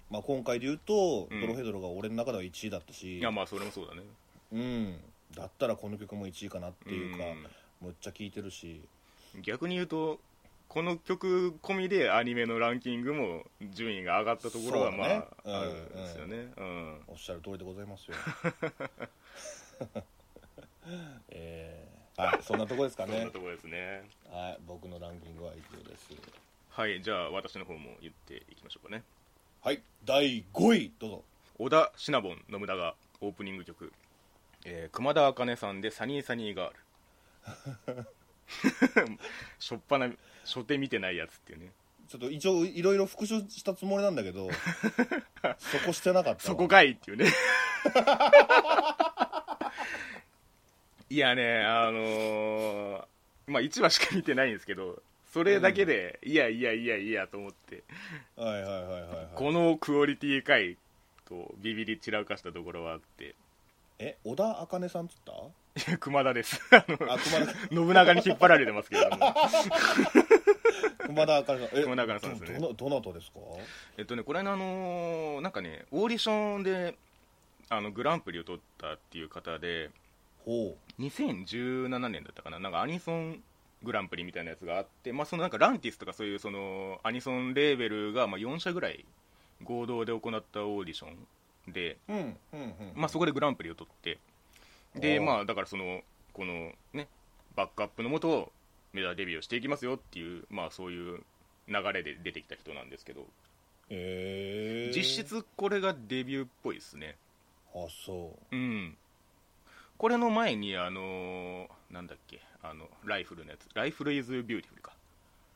[0.10, 1.42] まあ今回で言うと、うん。
[1.42, 3.20] ドロヘドロが俺の中では1位だったし。
[3.20, 4.04] いやまあそれもそうだね。
[4.52, 5.00] うん。
[5.36, 7.48] だったらこの曲も1位かなっていうか、うん。
[7.82, 8.82] むっちゃ聴いてるし。
[9.42, 10.20] 逆に言うと
[10.68, 15.62] この曲込みでアニメのランキングも順位が上がったところはまあ、そうだね。
[15.62, 16.54] あるんですよね。
[16.58, 17.02] うん。
[17.08, 18.18] おっしゃる通りでございますよ。
[21.30, 21.89] えー
[22.20, 23.14] はいそんなとこですかね。
[23.14, 24.04] そんなところですね。
[24.30, 26.10] はい僕のランキングは以上です。
[26.70, 29.04] はいじゃあ私の方も言っていきましょうかね。
[29.64, 31.24] はい第5位どうぞ。
[31.58, 33.94] 小田シナボン信長オープニング曲、
[34.66, 38.06] えー熊田茜さんで「サニーサニーガール」
[39.60, 40.10] しょっぱな
[40.44, 41.72] 初手見てないやつっていうね。
[42.10, 44.50] ちょっと一応いろいろ復習したつもりなんだけど
[45.60, 47.28] そこしてなかったわそこかいっていうね
[51.10, 53.04] いやねあのー
[53.48, 55.02] まあ1話しか見てないんですけど
[55.34, 57.84] それだけで、いやいやいやいやと思って、
[58.36, 60.76] はいはいはいはい、はい、このクオリティかい
[61.28, 63.36] とビビり散らかしたところはあって。
[64.00, 65.34] え小田茜さんっつった？
[65.34, 66.60] いや熊田です。
[66.72, 69.36] あのあ熊田信長に引っ張られてますけれども。
[71.06, 71.80] 熊田茜さん。
[71.80, 72.60] え熊田茜さんですね。
[72.60, 73.40] どどどなたですか？
[73.98, 76.96] えっとねこれのあのーなんかねオーディションで
[77.70, 79.92] あのグランプリを取ったっていう方でほ
[81.00, 82.60] 2017年だったかな。
[82.60, 83.42] なんかアニソン
[83.84, 89.06] グランプリみたいなやつがあって、まあ、そのなんかランティスとかそういうそのアニソンレーベルがまあ4社ぐらい
[89.64, 92.74] 合同で行ったオーディションで、ううんうんうん。
[92.96, 94.20] まあ、そこでグランプリを取って
[94.96, 96.02] でまあだからその
[96.34, 97.08] このね
[97.56, 98.52] バックアップのもと
[98.94, 101.24] メジャーデビューをしていきますよっていうまあそういう
[101.68, 103.22] 流れで出てきた人なんですけど。
[103.92, 107.16] へえ実質これがデビューっぽいですね。
[107.74, 108.98] あそうん
[110.00, 113.68] これの前にあのーなんだっけあのライフルのやつ。
[113.76, 114.94] ライフルイズビューティフルか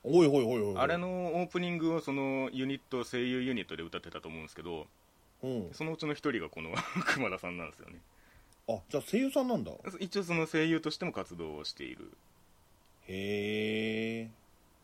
[0.04, 0.78] うおいおいおいおい。
[0.78, 4.86] あれのオープニングをそのユニット声優ユニットで歌ってたと思うんですけど
[5.44, 5.70] うん。
[5.72, 6.74] そのうちの一人がこの
[7.16, 8.00] 熊田さんなんですよね。
[8.68, 9.72] あじゃあ声優さんなんだ。
[10.02, 12.12] 一応その声優としても活動をしている。
[13.08, 14.30] へえ。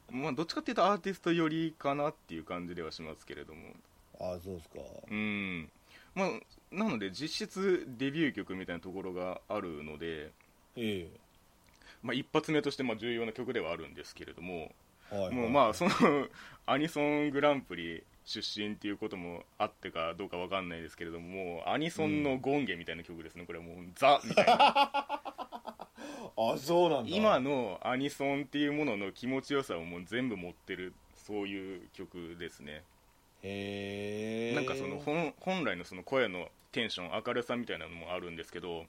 [0.09, 3.73] まあどっちかっていうとアーティスト寄りかなっていう感じではしますけれども。
[4.21, 4.79] あそうですか。
[5.09, 5.69] うん。
[6.15, 6.29] まあ
[6.71, 10.31] なので実質デビュー曲みたいなところがあるので、
[10.75, 11.07] え
[12.03, 14.71] まあ、一発目としてまあ重要な曲ではあるんですけれども
[15.11, 15.35] えはいはい。
[15.35, 15.91] もうまあその
[16.65, 23.65] アニソングランプリ出身っていうこともあってかどうかわかんないですけれどもアニソンのゴンゲみたいな曲ですね、これは。
[23.65, 24.55] もうザみたいな。
[26.37, 27.09] あそうなんだ。
[27.09, 32.83] 今のアニソンっていうものの気持ちよさをもう全部持ってるそういう曲ですね。
[33.41, 34.55] へえ。
[34.55, 38.85] なんかその本本来のその声のテンション明るさみたいなのもあるんですけど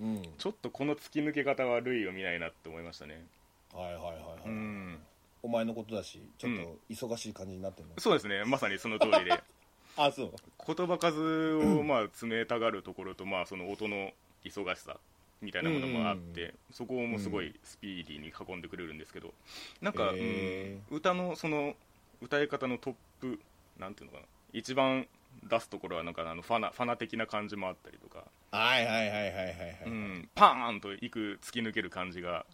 [0.00, 0.22] うん。
[0.38, 3.24] ちょっとこの突き抜け方は類を見ないなって思いましたね。
[3.72, 4.14] はいはいはいはい、
[4.46, 4.98] うん。
[5.42, 8.44] お前のことだしちょっと忙しい感じになってるの、そうですね。
[8.44, 9.42] まさにその通りで。
[9.96, 10.32] あそう。
[10.74, 14.12] 言葉数をまあ詰めたがるところと、まあ、その音の
[14.44, 14.98] 忙しさ
[15.42, 16.54] みたいなものもあって、うん。
[16.72, 19.34] そこもすごいスピーディーに運んでくれるんですけど
[19.80, 21.74] なんか、ん歌のその
[22.22, 23.40] 歌い方のトップ
[23.78, 24.26] なんていうのかな。
[24.52, 25.06] 一番
[25.44, 32.46] 出すところはなんかあのファナファナ的な感じもあったりとか、はいはいはいはいはいはい、うん、パーンといく突き抜ける感じが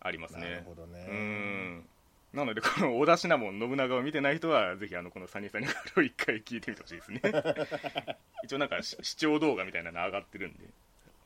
[0.00, 0.40] ありますね。
[0.40, 1.84] なるほどね、うん。
[2.32, 7.20] なのでこの織田信長信長を見てない人はぜひあのこのサニーサニーガールを一回聞いてみてほしいですね。
[8.44, 10.64] 一応なんかし視聴動画みたいなの上がってるんで。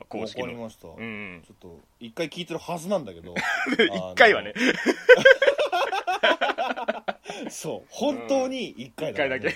[0.09, 0.47] 公式の。
[0.47, 1.41] りました、うん。
[1.45, 3.33] ちょっと一回聞いてるはずなんだけど。
[3.79, 4.53] 一回はね
[7.49, 7.87] そう。
[7.89, 9.53] 本当に一回一回だけ。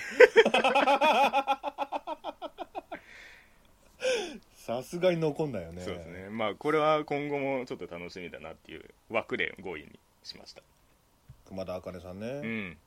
[4.54, 5.82] さすがに残んないよね。
[5.82, 6.28] そうですね。
[6.30, 10.62] まあこれは今後もちょっと楽しみだなっていう枠で5位にしました。
[11.46, 12.78] 熊田茜さんうねん。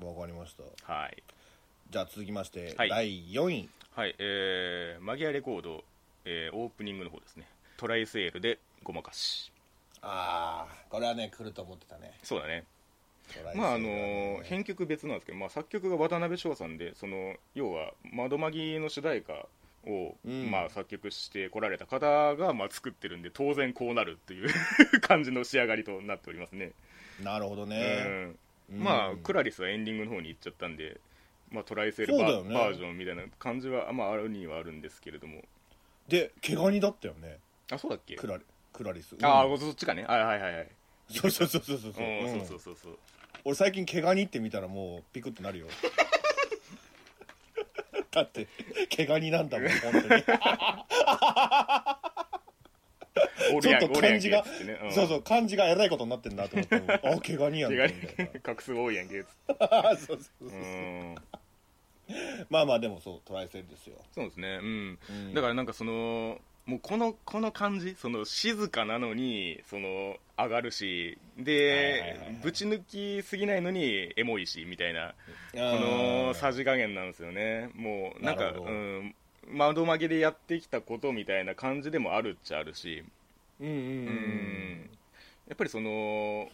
[0.00, 0.92] わ、かりました。
[0.92, 1.22] はい。
[1.90, 2.88] じゃあ続きまして、はい。
[2.88, 3.68] 第4位。
[3.94, 5.84] はいえー、マギアレコード、
[6.24, 7.46] えーオープニングの方ですね。
[7.76, 9.52] トライセールでごまかし。
[10.00, 12.12] ああこれはね来ると思ってたね。
[12.22, 12.64] そうだね
[13.54, 19.46] まああの編曲別なんですけど、まあ、作曲が渡辺翔さんでその要は「窓マギ」の主題歌
[19.86, 20.50] を、うん。
[20.50, 24.48] まあ、作曲してこられた方が、まあ、作ってるんで当然こうなるっていう
[25.00, 26.70] 感じの仕上がりとなっておりますね、
[27.20, 28.38] なるほどうね、ん。
[28.70, 31.00] まあうんクラリスはエンディングの方に行っちゃったんで、
[31.50, 32.54] まあ、トライセールバ,、ね。
[32.54, 35.42] バージョンみたいな感じは、まあ、あるにはあるんですけれども。
[36.08, 37.38] で毛ガニだったよね。
[37.70, 38.14] あそうだっけ？
[38.16, 39.16] クラリクラリス。
[39.22, 39.58] ああ、うん。
[39.58, 40.04] そっちかね。
[40.04, 40.68] はいはいはいはい
[41.12, 41.92] そうそうそうそうそう。
[41.92, 42.98] そう、うそうそうそうそう。
[43.44, 45.66] 俺最近毛ガニって見たらもうピクってなるよ。
[48.10, 48.46] だって
[48.88, 50.22] 毛ガニなんだもん 本当に。
[53.60, 54.44] ちょっと漢字が
[54.90, 57.94] そうそう漢字がえらいことになってんなと思ってあ毛ガニやんみたいな
[58.42, 59.56] 画数多いやんけっつって。
[60.06, 61.14] そうそうそううそう、ん。
[62.50, 64.58] まあまあでもそうトライセールですよ、そうですね。
[64.62, 64.98] うん。
[65.08, 65.34] うん。
[65.34, 67.96] だからなんかそのもうこのこの感じ？
[67.96, 75.14] その静かなのにその上がるしでぶち抜きすぎないのにエモいしみたいなこ
[75.52, 77.70] このさじ加減なんですよね。
[77.74, 79.14] もうなんかうん
[79.48, 83.02] 窓曲げでやってきたことみたいな感じでもあるっちゃあるし。
[83.60, 83.80] うんうんうん。
[83.80, 84.90] うん。
[85.48, 86.48] やっぱりその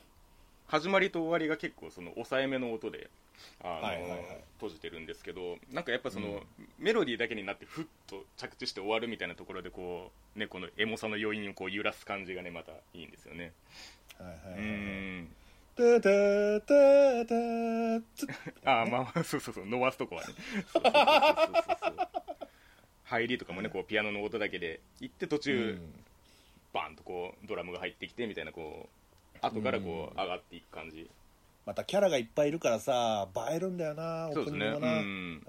[0.69, 3.09] 始まりと終わりが結構その抑えめの音で
[3.63, 4.21] あの、はいはいはい。
[4.55, 6.43] 閉じてるんですけどなんかやっぱその、うん。
[6.79, 13.53] メロディーだけになってふっと着地して終わるみたいなところでこう、ね、このエモさの余韻をこう揺らす感じがねまたいいんですよね。
[14.21, 14.53] うはいはいはい。
[14.53, 15.29] はいん。
[15.77, 18.27] ててててつ
[18.65, 19.67] ああまあそうそうそう。
[19.67, 20.35] 伸ばすとこはね。
[20.73, 22.09] そうそうそうそうそう。
[23.05, 25.79] 入りとかもねこうピアノの音だけで行って途中、
[26.75, 28.89] バンとこうドラムが入ってきてみたいなこ
[29.43, 31.09] う後からこう上がっていく感じ、
[31.69, 35.01] またキャラがいっぱいいるからさ映えるんだよなオープニングがな。
[35.01, 35.43] うん。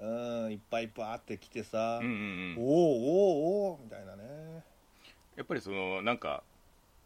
[0.44, 2.56] うんいっぱいバーって来てさ、うんうんうん。
[2.58, 4.62] おおおおおみたいなね。
[5.36, 6.42] やっぱりそのなんか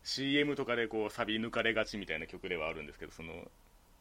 [0.03, 3.35] CM とかでこうサビ抜かれがちみたいな曲ではあるんですけどその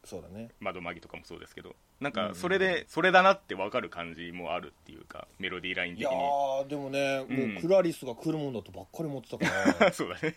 [0.04, 0.50] そうだね。
[0.60, 7.54] 窓マギとかもそうですけどなんかそれでそれだなって分かる感じもあるっていうかメロディーラインいや的にーでもね、うん。
[7.54, 9.44] もうクラリスが来るもんだとばっかり思ってたか
[9.80, 9.92] ら。
[9.94, 10.34] そうだね。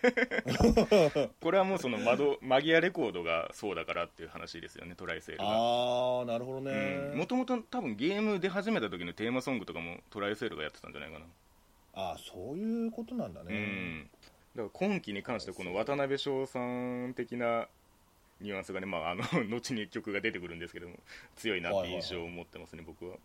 [1.41, 5.45] これはもうその窓マギアレコードがそうだからっていう話ですよねトライセールが。
[5.47, 11.25] ああなるほどね、もともと多分ゲーム出始めた時のテーマソングとかもトライセールがやってたんじゃないかな。
[11.93, 14.09] ああそういうことなんだうね、ん。
[14.55, 17.67] だから今期に関してこの渡辺翔さん的な
[18.41, 20.95] ニュアンスがね、まあ、あの 後に曲が出てくるんですけども
[21.35, 23.17] 強いなっていう印象を持ってますね、僕は。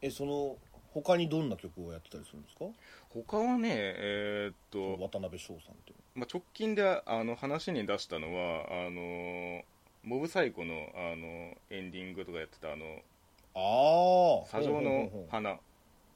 [0.00, 0.56] えその
[0.92, 2.66] 他にどんな曲をやってたりするんですか？
[3.10, 9.62] 他はねえーっと、渡辺翔さんってまあ、直近であの話に出したのはあの
[10.02, 13.00] モブサイコのあのエンディングとかやってたあの
[13.54, 15.52] ああ砂上の花。
[15.52, 15.58] うん。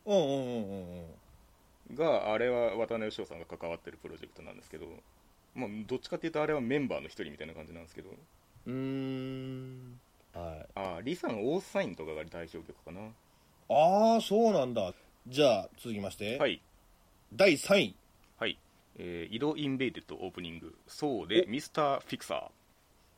[0.06, 1.08] うんうんうん
[1.88, 1.94] うん。
[1.94, 4.86] があれは渡辺翔さんが関わってるプロジェクトなんですけど、
[5.56, 8.10] まあ、どっちかっていうとあれはメンバーの一人みたいな感じなんですけど。
[8.66, 9.98] うーん。
[10.34, 10.66] はい。
[10.74, 13.00] あリサン・オーサインとかが代表曲かな。
[13.68, 14.92] ああそうなんだ。
[15.26, 16.60] じゃあ続きまして、はい。
[17.34, 17.96] 第3位。
[18.38, 18.58] はい、
[18.98, 20.74] えー、井戸インベイデッドオープニング。
[20.86, 21.50] そうでお。
[21.50, 22.40] ミスターフィクサー。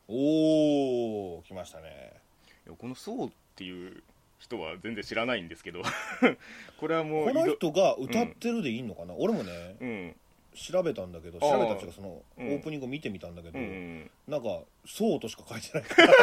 [0.07, 2.13] おお来ましたね。
[2.65, 4.01] いやこのそうっていう
[4.39, 5.81] 人は全然知らないんですけど。
[6.79, 10.15] これはもうこの人が歌ってるでいいのかな、俺もねうん
[10.55, 12.47] 調べたんだけど調べたっていうかそのオうん。
[12.47, 15.83] ープニングを見てみたんだけど、うんうんなんか「そう」としか書いてない。
[15.83, 16.03] か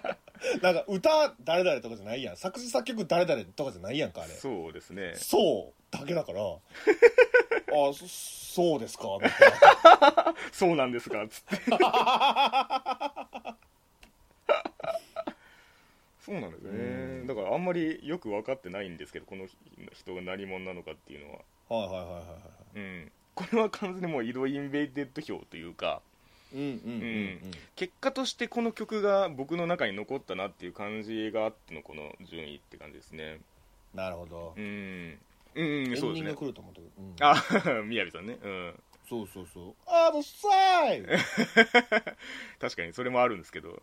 [0.00, 0.18] ら
[0.62, 2.36] なんか歌誰々とかじゃないやん。
[2.36, 4.30] 作詞作曲誰々とかじゃないやんかあれ。
[4.34, 5.14] そうですね。
[5.16, 6.40] そうだけだから。
[7.74, 10.34] あそそうですかみたいな。
[10.52, 11.56] そうなんですかつって。
[16.20, 16.70] そうなんですね。
[16.70, 17.26] うん。
[17.26, 19.46] だからあんまりよく分かってないんですけどこの
[19.92, 21.38] 人が何者なのかっていうのは。
[21.68, 22.30] はいはいはいはいはい。
[22.76, 26.02] うんこれは完全にもう井戸インベイデッド票というか
[27.76, 33.40] 結果としてこの曲が僕の中に残ったなっていう感じがあってのこの順位って感じですね。
[33.94, 34.52] なるほど。
[34.56, 35.18] うん。
[35.54, 36.30] うんうエンデんそうですね。
[36.30, 37.80] ィングが来ると思ったけど、うん。
[37.80, 38.38] あみやびさんね。
[38.42, 38.74] うん。
[39.08, 39.74] そうそうそう。
[39.86, 41.02] あのさい。
[42.60, 43.80] 確かにそれもあるんですけど。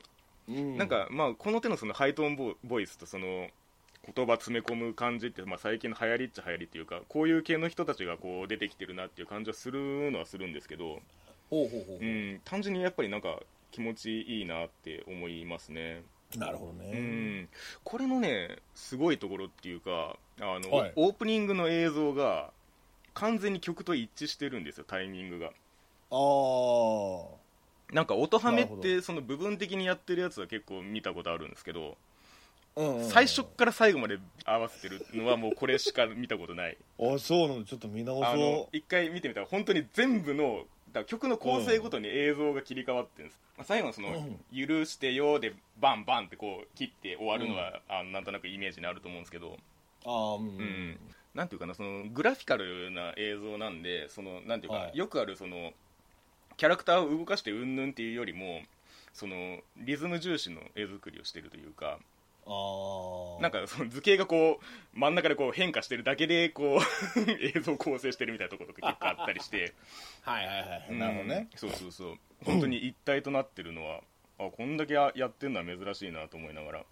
[0.47, 0.77] うん。
[0.77, 3.49] なんか、まあ、この手のそのハイトーンボボイスとその
[4.15, 10.99] 言葉詰め込む感じって、まあ、最近の流行りっちゃ流行りっていうかこういう系の人たちがこう出てきてるなっていう感じはするのはするんですけど、
[11.49, 11.67] ほ
[12.01, 13.39] うん、単純にやっぱりなんか
[13.71, 16.03] 気持ちいいなって思いますね。
[16.37, 16.91] なるほどうね、
[17.41, 17.49] ん、
[17.83, 20.93] これのねすごいところっていうかあの、はい。
[20.95, 22.51] オープニングの映像が
[23.15, 25.47] 完全に曲と一致してるんですよタイミングが。
[26.11, 26.15] あ
[27.91, 31.97] あなんか音ハメってその部分的にやってるやつは結構見たことあるんですけど、
[33.09, 36.77] 最初から最後まで合わせてるのはもうこれしか見たことない。
[36.99, 37.63] あそうなの？
[37.65, 49.55] ちょっと見直そ一回見てみたら本当に全部のだ曲の構成ごとに映像が切り替わってるんです、まあ、最後のそのうん「許してよ」でバンバンってこう切って終わるのは、あのなんとなくイメージにあると思うんですけど、う
[50.05, 50.99] ああうん、うん。
[51.33, 54.97] なんていうかなそのグラフィカルな映像なんでそのなんていうか、はい。
[54.97, 55.73] よくあるその
[56.57, 58.61] キャラクターを動かしてうんぬんっていうよりも
[59.13, 61.99] そのリズム重視の絵作りをしてるというか
[63.41, 69.73] なんかその図形がこう真ん中でこう変化してるだけでこう 映像構成してるみたいなところとか結構あったりして。
[70.21, 71.47] はいはいはいなるほどね。
[71.51, 72.17] うんそうそうそう。
[72.45, 74.01] 本当に一体となってるのは
[74.39, 76.85] あこんだけややってるのは珍しいなと思いながら。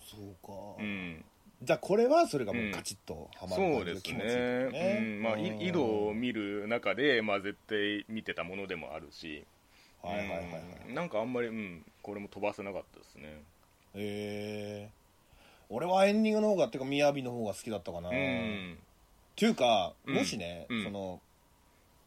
[0.00, 1.24] そうか、うん。
[1.62, 4.70] じゃあこれはそれがもうカチッとはまるそうですね。
[4.70, 4.98] ね。
[5.00, 5.22] うん。
[5.22, 9.44] まあ、い井戸を見る中で、まあ、絶対見てたものでもあるし、
[10.02, 10.62] はいはいはいはい。
[10.88, 10.94] うん。
[10.94, 13.42] なんかあんまり、うん、これも飛ばせなかったですね
[13.94, 14.90] へえ
[15.70, 18.78] 俺はエンディングの方がてかみやびの方が好きだったかな、うっん
[19.36, 20.14] ていうかうん。
[20.14, 20.84] もしね、うん。
[20.84, 21.20] その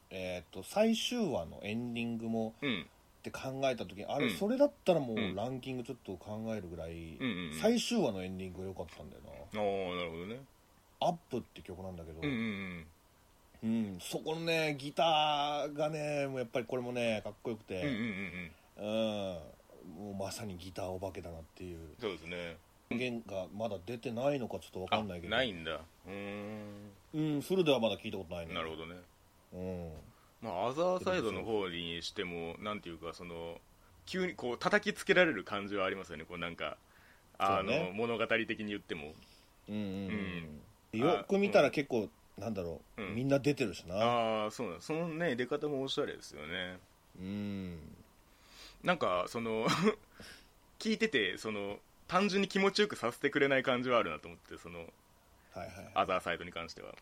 [0.09, 2.85] えっ、と最終話のエンディングもうん。
[3.19, 4.37] って考えた時にあれ、うん。
[4.37, 7.59] それだったらもうランキングちょっと考えるぐらい、うんうんうん。
[7.59, 10.35] 最終話のエンディングが良かったんだよああなるほどね。
[10.35, 10.41] な
[11.07, 12.85] 「アップって曲なんだけど、うんうん
[13.63, 13.97] うん。
[13.99, 19.31] そこのねギターがねもうやっぱりこれもねかっこよくうんうんうんて、うんうん。
[19.31, 19.39] うん
[19.87, 21.79] もうまさにギターお化けだなっていう。
[21.99, 22.57] そうですね。
[22.89, 25.35] 音源がまだ出てないのかちょっと分かあんないけど。
[25.35, 25.71] ないんだ。
[26.07, 26.91] うーん。
[27.13, 28.95] うんフルではまだ聞いたことないねなるほどね。
[29.53, 29.91] うん。
[30.41, 33.57] まあアザーサイドの方にしてもなんていうかその
[34.05, 36.25] 急にこう叩きつけられる感じはありますよね。
[36.25, 36.77] こうなんか
[37.37, 37.91] あの、ね。
[37.93, 39.13] 物語的に言っても。
[39.69, 40.59] うんうんうん、
[40.93, 40.99] うん。
[40.99, 43.15] よく見たら結構、なんだろう、うん。
[43.15, 43.95] みんな出てるしな。
[43.95, 44.81] ああそうなん。
[44.81, 46.79] そのね出方もおしゃれですよね。
[47.19, 47.96] うん
[48.83, 49.67] なんかその
[50.79, 54.87] 聞いててその単純に気持ちよくさせてくれない感じはあるなと思ってそのはい
[55.59, 56.93] はいアザーサイドに関しては。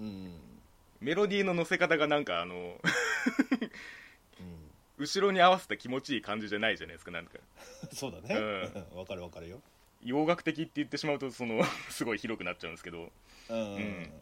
[0.00, 0.32] うん。
[1.00, 4.70] メロディーの乗せ方がなんかあのうん。
[4.98, 7.38] 後ろに合わせた気持ちいい感じじゃないじゃないですかなんか。
[7.92, 8.34] そうだね。
[8.94, 9.60] わ、かるわかるよ。
[10.02, 13.12] 洋楽的って言ってしまうとそのすごい広くなっちゃうんですけど。
[13.48, 14.12] うんうんん。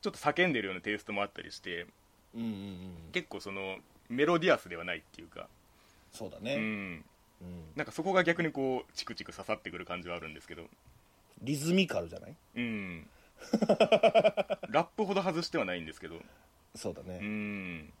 [0.00, 1.86] ちょっと叫んでるようなテイストもあったりして。
[2.34, 2.50] うんうんう
[3.08, 3.12] ん。
[3.12, 5.48] 結構そのメロディアスではないっていうか、う
[6.12, 7.04] そうだね、ん、うん。
[7.74, 10.64] なんかそこが逆にこうチクチク刺さってくる感じはあるんですけど。
[11.42, 12.34] リズミカルじゃない？
[12.56, 13.06] うん。
[14.70, 16.16] ラップほど外してはないんですけど。
[16.16, 16.20] う
[16.74, 17.92] そうだね、ん。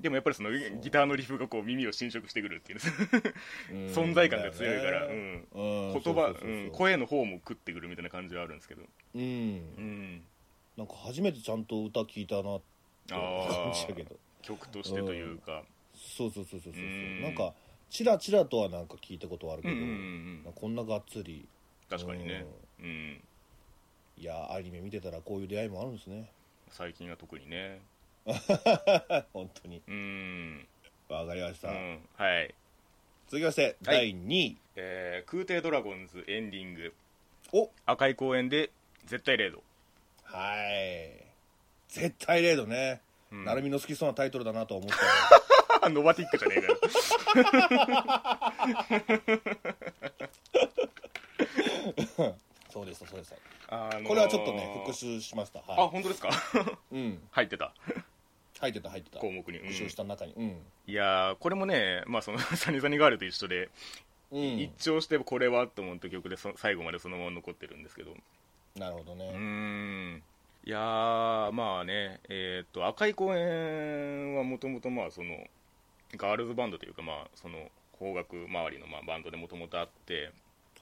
[0.00, 2.80] でもやっぱりそのギターのリフがこう耳を侵食してくるっていう。
[3.70, 3.86] うん。
[3.92, 5.46] 存在感が強いから、うん。
[5.52, 6.34] 言葉
[6.72, 8.82] 声の方も食ってくるみたいな感じはあるんですけど。
[9.14, 9.22] うん。
[9.22, 9.24] う
[9.80, 10.22] ん。
[10.76, 12.60] なんか初めてちゃんと歌聞いたなっ
[13.06, 14.16] てあ感じだあけど。
[14.42, 15.62] 曲としてというか
[16.16, 16.72] そうそうそうそうそう。
[16.74, 17.22] そううん。
[17.22, 17.52] なんか
[17.90, 20.52] チラチラとはなんか聞いたことはあるけど、うんうんうんなん。
[20.52, 21.46] かこんながっつり
[21.88, 22.44] 確かにね。
[22.80, 23.22] うん。
[24.18, 26.30] いやアニメ見てたらこういう出会いもあるんですね。
[26.70, 27.80] 最近は特にね。
[29.32, 29.82] 本当に。
[29.86, 30.66] うん。
[31.08, 32.00] わかりました、うん。
[32.16, 32.54] はい。
[33.28, 34.56] 続きまして、第2位。
[34.76, 36.94] えー空挺ドラゴンズエンディング。
[37.52, 37.70] お！
[37.86, 38.70] 赤い公園で
[39.04, 39.62] 絶対0度
[40.24, 41.24] はい。
[41.88, 43.00] 絶対0度ね、
[43.30, 43.44] うん。
[43.44, 44.96] 成美の好きそうなタイトルだなとは思った
[45.88, 46.78] よノバティックじゃねえかよ
[52.70, 53.36] そうでしたそうでした
[53.68, 55.60] あのーこれはちょっとね復習しました。
[55.66, 56.28] あは本当ですか？
[56.92, 57.72] い、うん、入ってた？
[58.60, 59.18] 入ってた入ってた。
[59.18, 59.64] 項目に、うん。
[59.64, 60.32] 復習した中に。
[60.36, 63.70] うん、いやーこれもね、まあ、その サニサニガールと一緒で、
[64.30, 64.58] うん。
[64.58, 68.12] 一聴してこれはと思った曲でそ最後までそのまま残ってるんですけど。
[68.76, 70.22] なるほどね、うーん。
[70.64, 75.34] いやーまあねえーっと赤い公園はもともとまあその
[76.16, 80.32] ガールズバンドというかまあその邦楽周りのまあバンドでもともとあって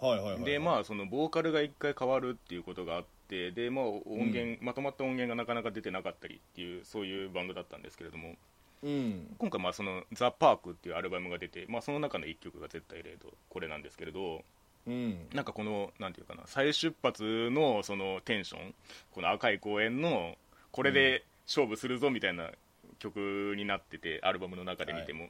[0.00, 0.44] はいはいはいはい。
[0.44, 8.34] でまあそのボーカルが一回変わるっていうことがあってでまあ音源、まとまった音源がなかなか出てなかったりっていうそういうバンドだったんですけれども
[8.82, 9.34] うん。
[9.38, 14.44] 今回まあその「ザ・パークっていうアルバムが出て、まあ、その中の1曲が絶対0度これなんですけれど
[14.86, 15.28] うん。
[15.32, 18.74] なんかこのなんていうかな再出発のそのテンション
[19.12, 20.36] この赤い公園の
[20.72, 22.50] これで勝負するぞみたいな
[22.98, 25.28] 曲になっててアルバムの中で見ても、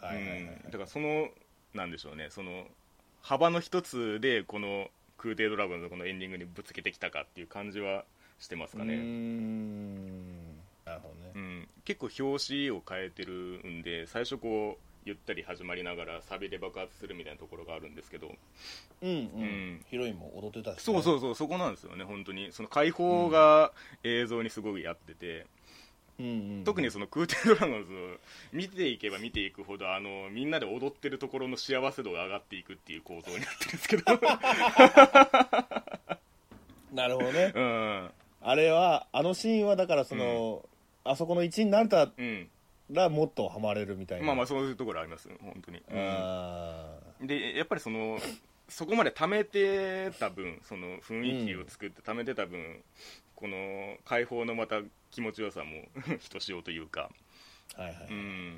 [0.00, 0.08] だ
[0.72, 1.28] からその
[1.74, 2.28] なんでしょうね。
[2.30, 2.66] その
[3.22, 8.04] 幅の一つでこの空挺ドラゴンのこのエンディングにぶつけてきたかっていう感じは
[8.38, 8.94] してますかね。
[8.94, 10.56] うーん。
[10.86, 11.32] なるほどね。
[11.34, 18.28] うん、結構表紙を変えてるんで最初こうゆったり始まりながらサビで爆発するみたいなところがあるんですけど。
[19.02, 19.16] うんうん、
[19.74, 19.84] ん。
[19.90, 22.52] ヒロインも踊ってたし、ね、そうそうそうそこなんですよね本当に。
[22.52, 23.72] その解放が
[24.04, 25.46] 映像にすごいやってて、
[26.18, 26.30] うんう
[26.62, 27.96] ん、特にその空挺ドラゴンズを
[28.52, 34.04] 見ていけば見ていくほどあのみんなで踊ってるところの幸せ度が上がっていくっていう構造になってるんですけど。
[36.92, 37.52] なるほどね。
[37.54, 38.10] うん。
[38.40, 40.66] あれはあのシーンはだからその、
[41.04, 42.48] あそこの一員になれたうん。
[42.90, 44.26] らもっとハマれるみたいな。
[44.26, 45.96] まあまあそういうところあります本当に、うん。
[45.96, 46.86] あ
[47.20, 48.18] でやっぱりその
[48.68, 52.82] そこまで貯めてた分その雰囲気を作って貯めてた分、
[53.38, 54.80] この解放のまた
[55.12, 55.84] 気持ちよさも
[56.18, 58.54] ひとしおというか、ーはいはい、うん、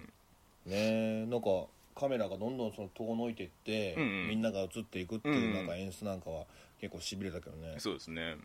[0.65, 4.29] ねえなんかカメラがどんどんその遠のいていって、うんうん。
[4.29, 6.47] みんなが映っていくってうんいううんなんか演出なんかは
[6.81, 7.75] 結構しびれたけどね。
[7.79, 8.37] そうですね、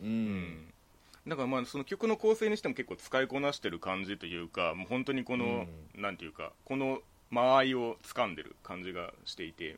[0.00, 0.74] うん、うん。
[1.28, 9.76] だからまあその曲の構成にしても結構使いこなしてる感じというかもう本当にこの、なんていうかこの間合いを掴んでる感じがしていて。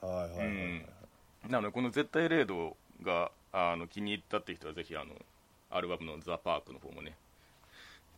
[0.00, 0.86] はいはいはいはい、うん。
[1.48, 5.14] なのでこの「絶対零度が」あの気に入ったって人はぜひあの
[5.70, 7.16] アルバムの「ザ・パークの方もね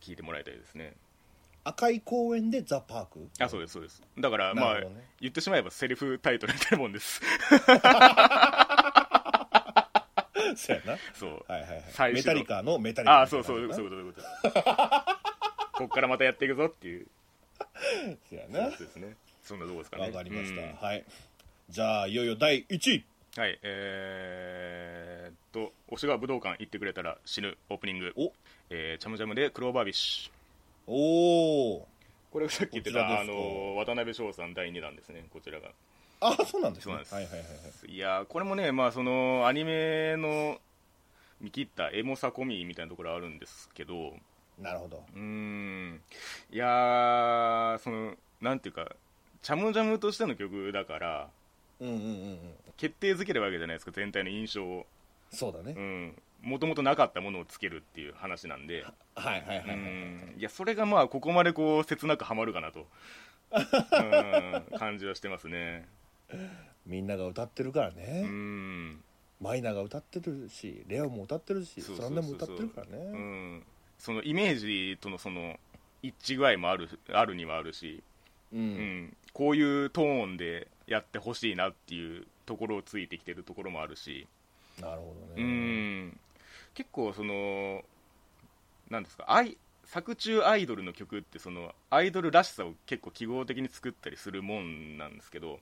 [0.01, 0.93] 聴いてもらいたいですね。
[1.63, 3.29] 赤い公園でザ・パーク？
[3.39, 4.01] あそうですそうです。
[4.17, 4.81] だからまあ、
[5.19, 7.21] 言ってしまえばセリフタイトルみたいなもんです。
[10.55, 10.97] そうやな。
[11.13, 11.45] そう。
[11.47, 12.13] はいはいはい。
[12.13, 14.21] メタリカのメタリカああそうそうそういうことそういうこ
[14.53, 14.61] と。
[15.73, 17.07] こっからまたやっていくぞっていう。
[18.29, 18.71] そうやな。
[18.71, 19.15] そうですね。
[19.43, 20.07] そんなとこですかね。
[20.07, 20.73] わかりました、うん。
[20.75, 21.05] はい。
[21.69, 23.05] じゃあいよいよ第1位
[23.37, 28.13] はいえー、っと推しが武道館行ってくれたら死ぬオープニング。
[28.17, 28.33] お。
[28.69, 30.91] えー、チャムジャムでクローバービッシュ。
[30.91, 31.87] おお
[32.31, 35.69] これがさっき言ってたあの渡辺翔さん第2弾ですねこちらが。
[36.19, 36.91] あそうなんですね。
[36.91, 37.15] そうなんです。
[37.15, 37.45] はいはいはいは
[37.87, 37.91] い。
[37.93, 40.57] いやーこれもねまあそのアニメの
[41.39, 44.13] 見切ったエモさ込みみたいなところあるんですけど。
[44.59, 45.03] なるほど。
[45.15, 46.01] うーん。
[46.51, 48.93] いやーそのなんていうか
[49.41, 51.29] チャムジャムとしての曲だから
[51.81, 52.37] うんうんうんうん。
[52.77, 54.85] 決定づけるわけじゃないですか全体の印象を
[55.31, 56.21] そうだね、うん。
[56.41, 58.85] もともとなかったものをつけるっていう話なんで。
[59.15, 60.35] はいはいはいはい、うん。
[60.37, 62.87] いやそれがまあここまでこう切なくはまるかなと。
[63.51, 64.79] うん。
[64.79, 65.87] 感じはしてますね。
[66.85, 69.01] みんなが歌ってるからうね、ん。
[69.39, 73.63] マイナが歌ってるしレオも歌ってるしそうそうそうそうスランデも歌ってるからね、うん。
[73.97, 75.59] そのイメージとのその
[76.01, 78.03] 一致具合もあるあるにはあるし、
[78.53, 78.59] うん。
[78.59, 84.27] うん、こういうトーンでやってほしいなっていうところをついてきてるところもあるし、
[84.79, 86.19] なるほどうねん、
[86.73, 87.83] 結構その
[88.89, 95.59] なんですかアイ作中アイドルの曲ってそのアイドルらしさを結構記号的に作ったりするもんなんですけど、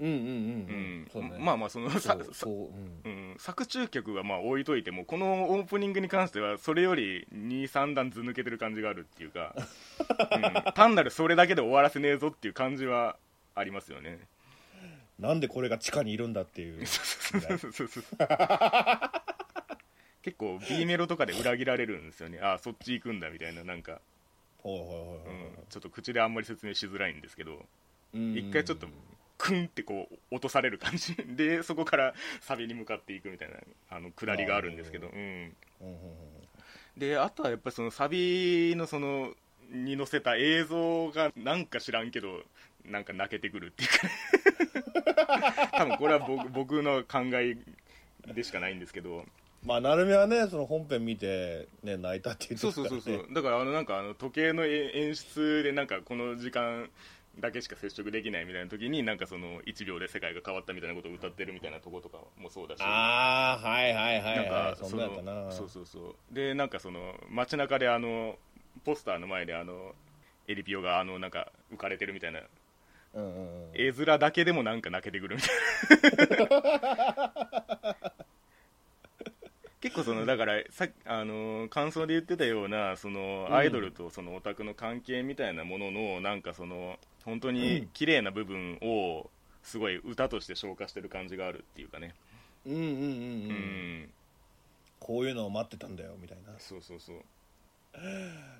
[0.00, 1.44] うんうんうんううん。
[1.44, 1.90] まあまあその
[3.38, 13.16] 作中曲はまあ置いといてもこのオープニングに関してはそれより23段ず抜けてる感じがあるっていうか、うん、単なるそれだけで終わらせねえぞっていう感じは
[13.54, 14.18] ありますよね
[15.20, 16.80] なんでこれが地下にいるんだっていう。
[20.22, 22.40] 結構 B メロとかで裏切られるんですよね。
[22.40, 24.00] ああそっち行くんだみたいななんか、
[24.64, 24.70] うん。
[25.68, 27.64] ちょっと口であんまり説明しづらいんですけど。
[28.14, 28.34] うん。
[28.36, 28.86] 一回ちょっと
[29.38, 31.14] クンってこう落とされる感じ。
[31.36, 33.56] でそこからサビに向かっていくみたいな
[33.90, 35.54] あの下りがあるんですけど、うん。
[36.96, 39.34] であとはやっぱりそのサビのその
[39.70, 42.42] に載せた映像がなんか知らんけど
[42.84, 44.06] なんか泣けてくるっていうか。
[44.06, 44.12] ね
[45.72, 47.56] 多分これは僕僕の考え
[48.34, 49.24] でしかないんですけど。
[49.64, 53.26] まあ成美はねその本編見てね泣いたって言ってそうそうそうそう。
[53.30, 56.88] だからあのなんかあの時計のえ演出でなんかこの時間
[57.38, 62.82] だけしか接触できないみたいな時になんかその1秒で世界が変わったみたいなことを歌ってるみたいなとことかもそうだし。
[62.82, 65.52] ああはいはいはいなんはいかそんなんやったな。
[65.52, 66.34] そうそうそう。
[66.34, 68.38] でなんかその街中であの
[68.84, 69.94] ポスターの前であの
[70.48, 72.40] エリピオがあのなんか浮かれてるみたいな
[73.14, 73.70] うんうんうん。
[73.74, 77.96] 絵面だけでもなんか泣けてくるみたいな。
[79.80, 83.56] 結構そのだからさあの感想で言ってたようなそのうん。
[83.56, 89.30] アイドルとそのオタクの関係みたいなもののなんかその本当に綺麗な部分を
[89.62, 92.14] すごい歌として消化してる感じがあるっていうかね。
[92.66, 94.10] うんうんうんうん、うん。
[94.98, 96.52] こういうのを待ってたんだよみたいな。
[96.58, 97.16] そうそうそう。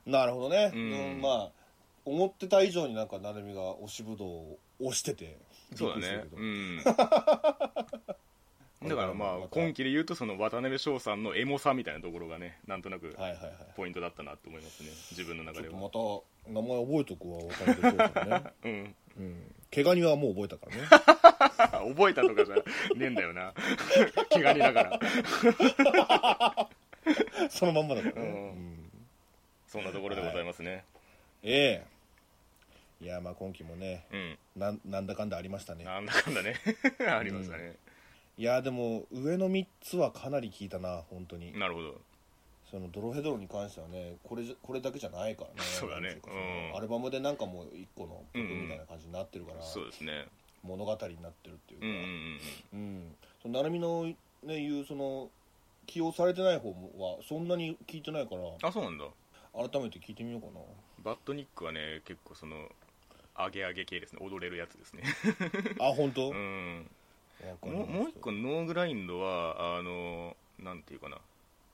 [0.07, 0.81] なるほどね、うん。
[0.81, 1.60] うんまあ
[2.05, 5.39] 思ってた以上になんか成美が推しぶどうを推してて
[5.75, 6.25] そうだね。
[6.33, 6.81] うん。
[8.89, 13.55] だからまあた今期で言うとその渡辺翔さんのエモさみたいなところがねなんとなくはいはいはい。
[13.77, 14.89] ポイントだったなと思いますね。
[15.11, 15.99] 自分の中ではまた
[16.51, 18.43] 名前覚えとくわ渡辺翔さんね。
[18.65, 18.95] うん。
[19.19, 19.55] うん。
[19.73, 20.83] 怪我人はもう覚えたからね。
[21.95, 22.63] 覚えたとかじゃね
[23.01, 23.53] えんだよな。
[24.31, 24.99] 怪我人だから。
[27.51, 28.33] そのまんまだからね、うん。
[28.33, 28.91] うん。
[29.67, 30.85] そんなところでございますね、
[31.43, 31.90] ええ
[33.01, 34.39] いやまあ今期もねうん。
[34.57, 35.85] なんなんだかんだありましたね。
[35.85, 36.57] なんだかんだね。
[37.01, 37.77] ありましたね、
[38.37, 41.59] いやでも上の3つはかなり効いたな本当に。
[41.59, 42.01] なるほど。
[42.71, 45.55] そのドロヘドロに関してはねこれこれだけじゃないからね。
[45.61, 46.11] そうだね。
[46.11, 46.77] なんていかそのうん。
[46.77, 50.27] アルバムでなんかもう一個の曲みたいな感じになってるから、そうですね。
[50.63, 51.87] 物語になってるっていうか。
[51.87, 52.39] うんうんうん
[52.73, 53.17] うん。
[53.43, 55.31] その成美のね言うその
[55.87, 58.43] 起用されてない方はそんなに聞いてないから。
[58.63, 59.07] あそうなんだ。
[59.53, 60.61] 改めて聞いてみようかな。
[61.03, 62.69] バッドニックはね結構その
[63.37, 64.19] 上げ上げ系ですね。
[64.23, 65.03] 踊れるやつですね。
[65.81, 66.91] あ本当、うん。
[67.63, 71.19] もうもう一個ノーグラインドはあのなんていうかな。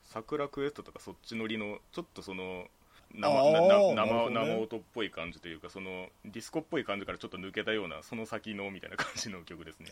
[0.05, 2.69] 桜クエストとかそっちのりのちょっとその
[3.15, 9.91] 生生生音っぽい感じというかそのディスコっぽい感じからちょっと抜けたようなその先のみたいな感じの曲ですね。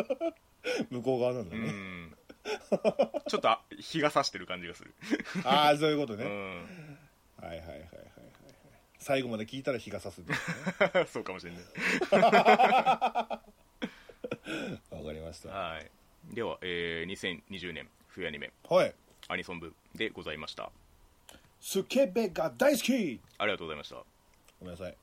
[0.90, 2.16] 向こう側なんだうね、ん。
[3.28, 4.94] ちょっとあ日が差してる感じがする、
[5.44, 7.80] ああそういうことね、うん、はいはいはい
[8.98, 10.50] 最後まで聞いたら日が差すんです
[10.94, 11.06] ね。
[11.12, 11.62] そうかもしれない。
[14.90, 15.50] わかりました。
[15.50, 15.90] はい。
[16.34, 18.52] では、えー2020年冬アニメ。
[18.68, 18.94] はい。
[19.28, 20.70] アニソン部でございました。
[21.60, 23.20] スケベが大好き。
[23.38, 23.96] ありがとうございました。
[24.60, 24.96] ごめんなさい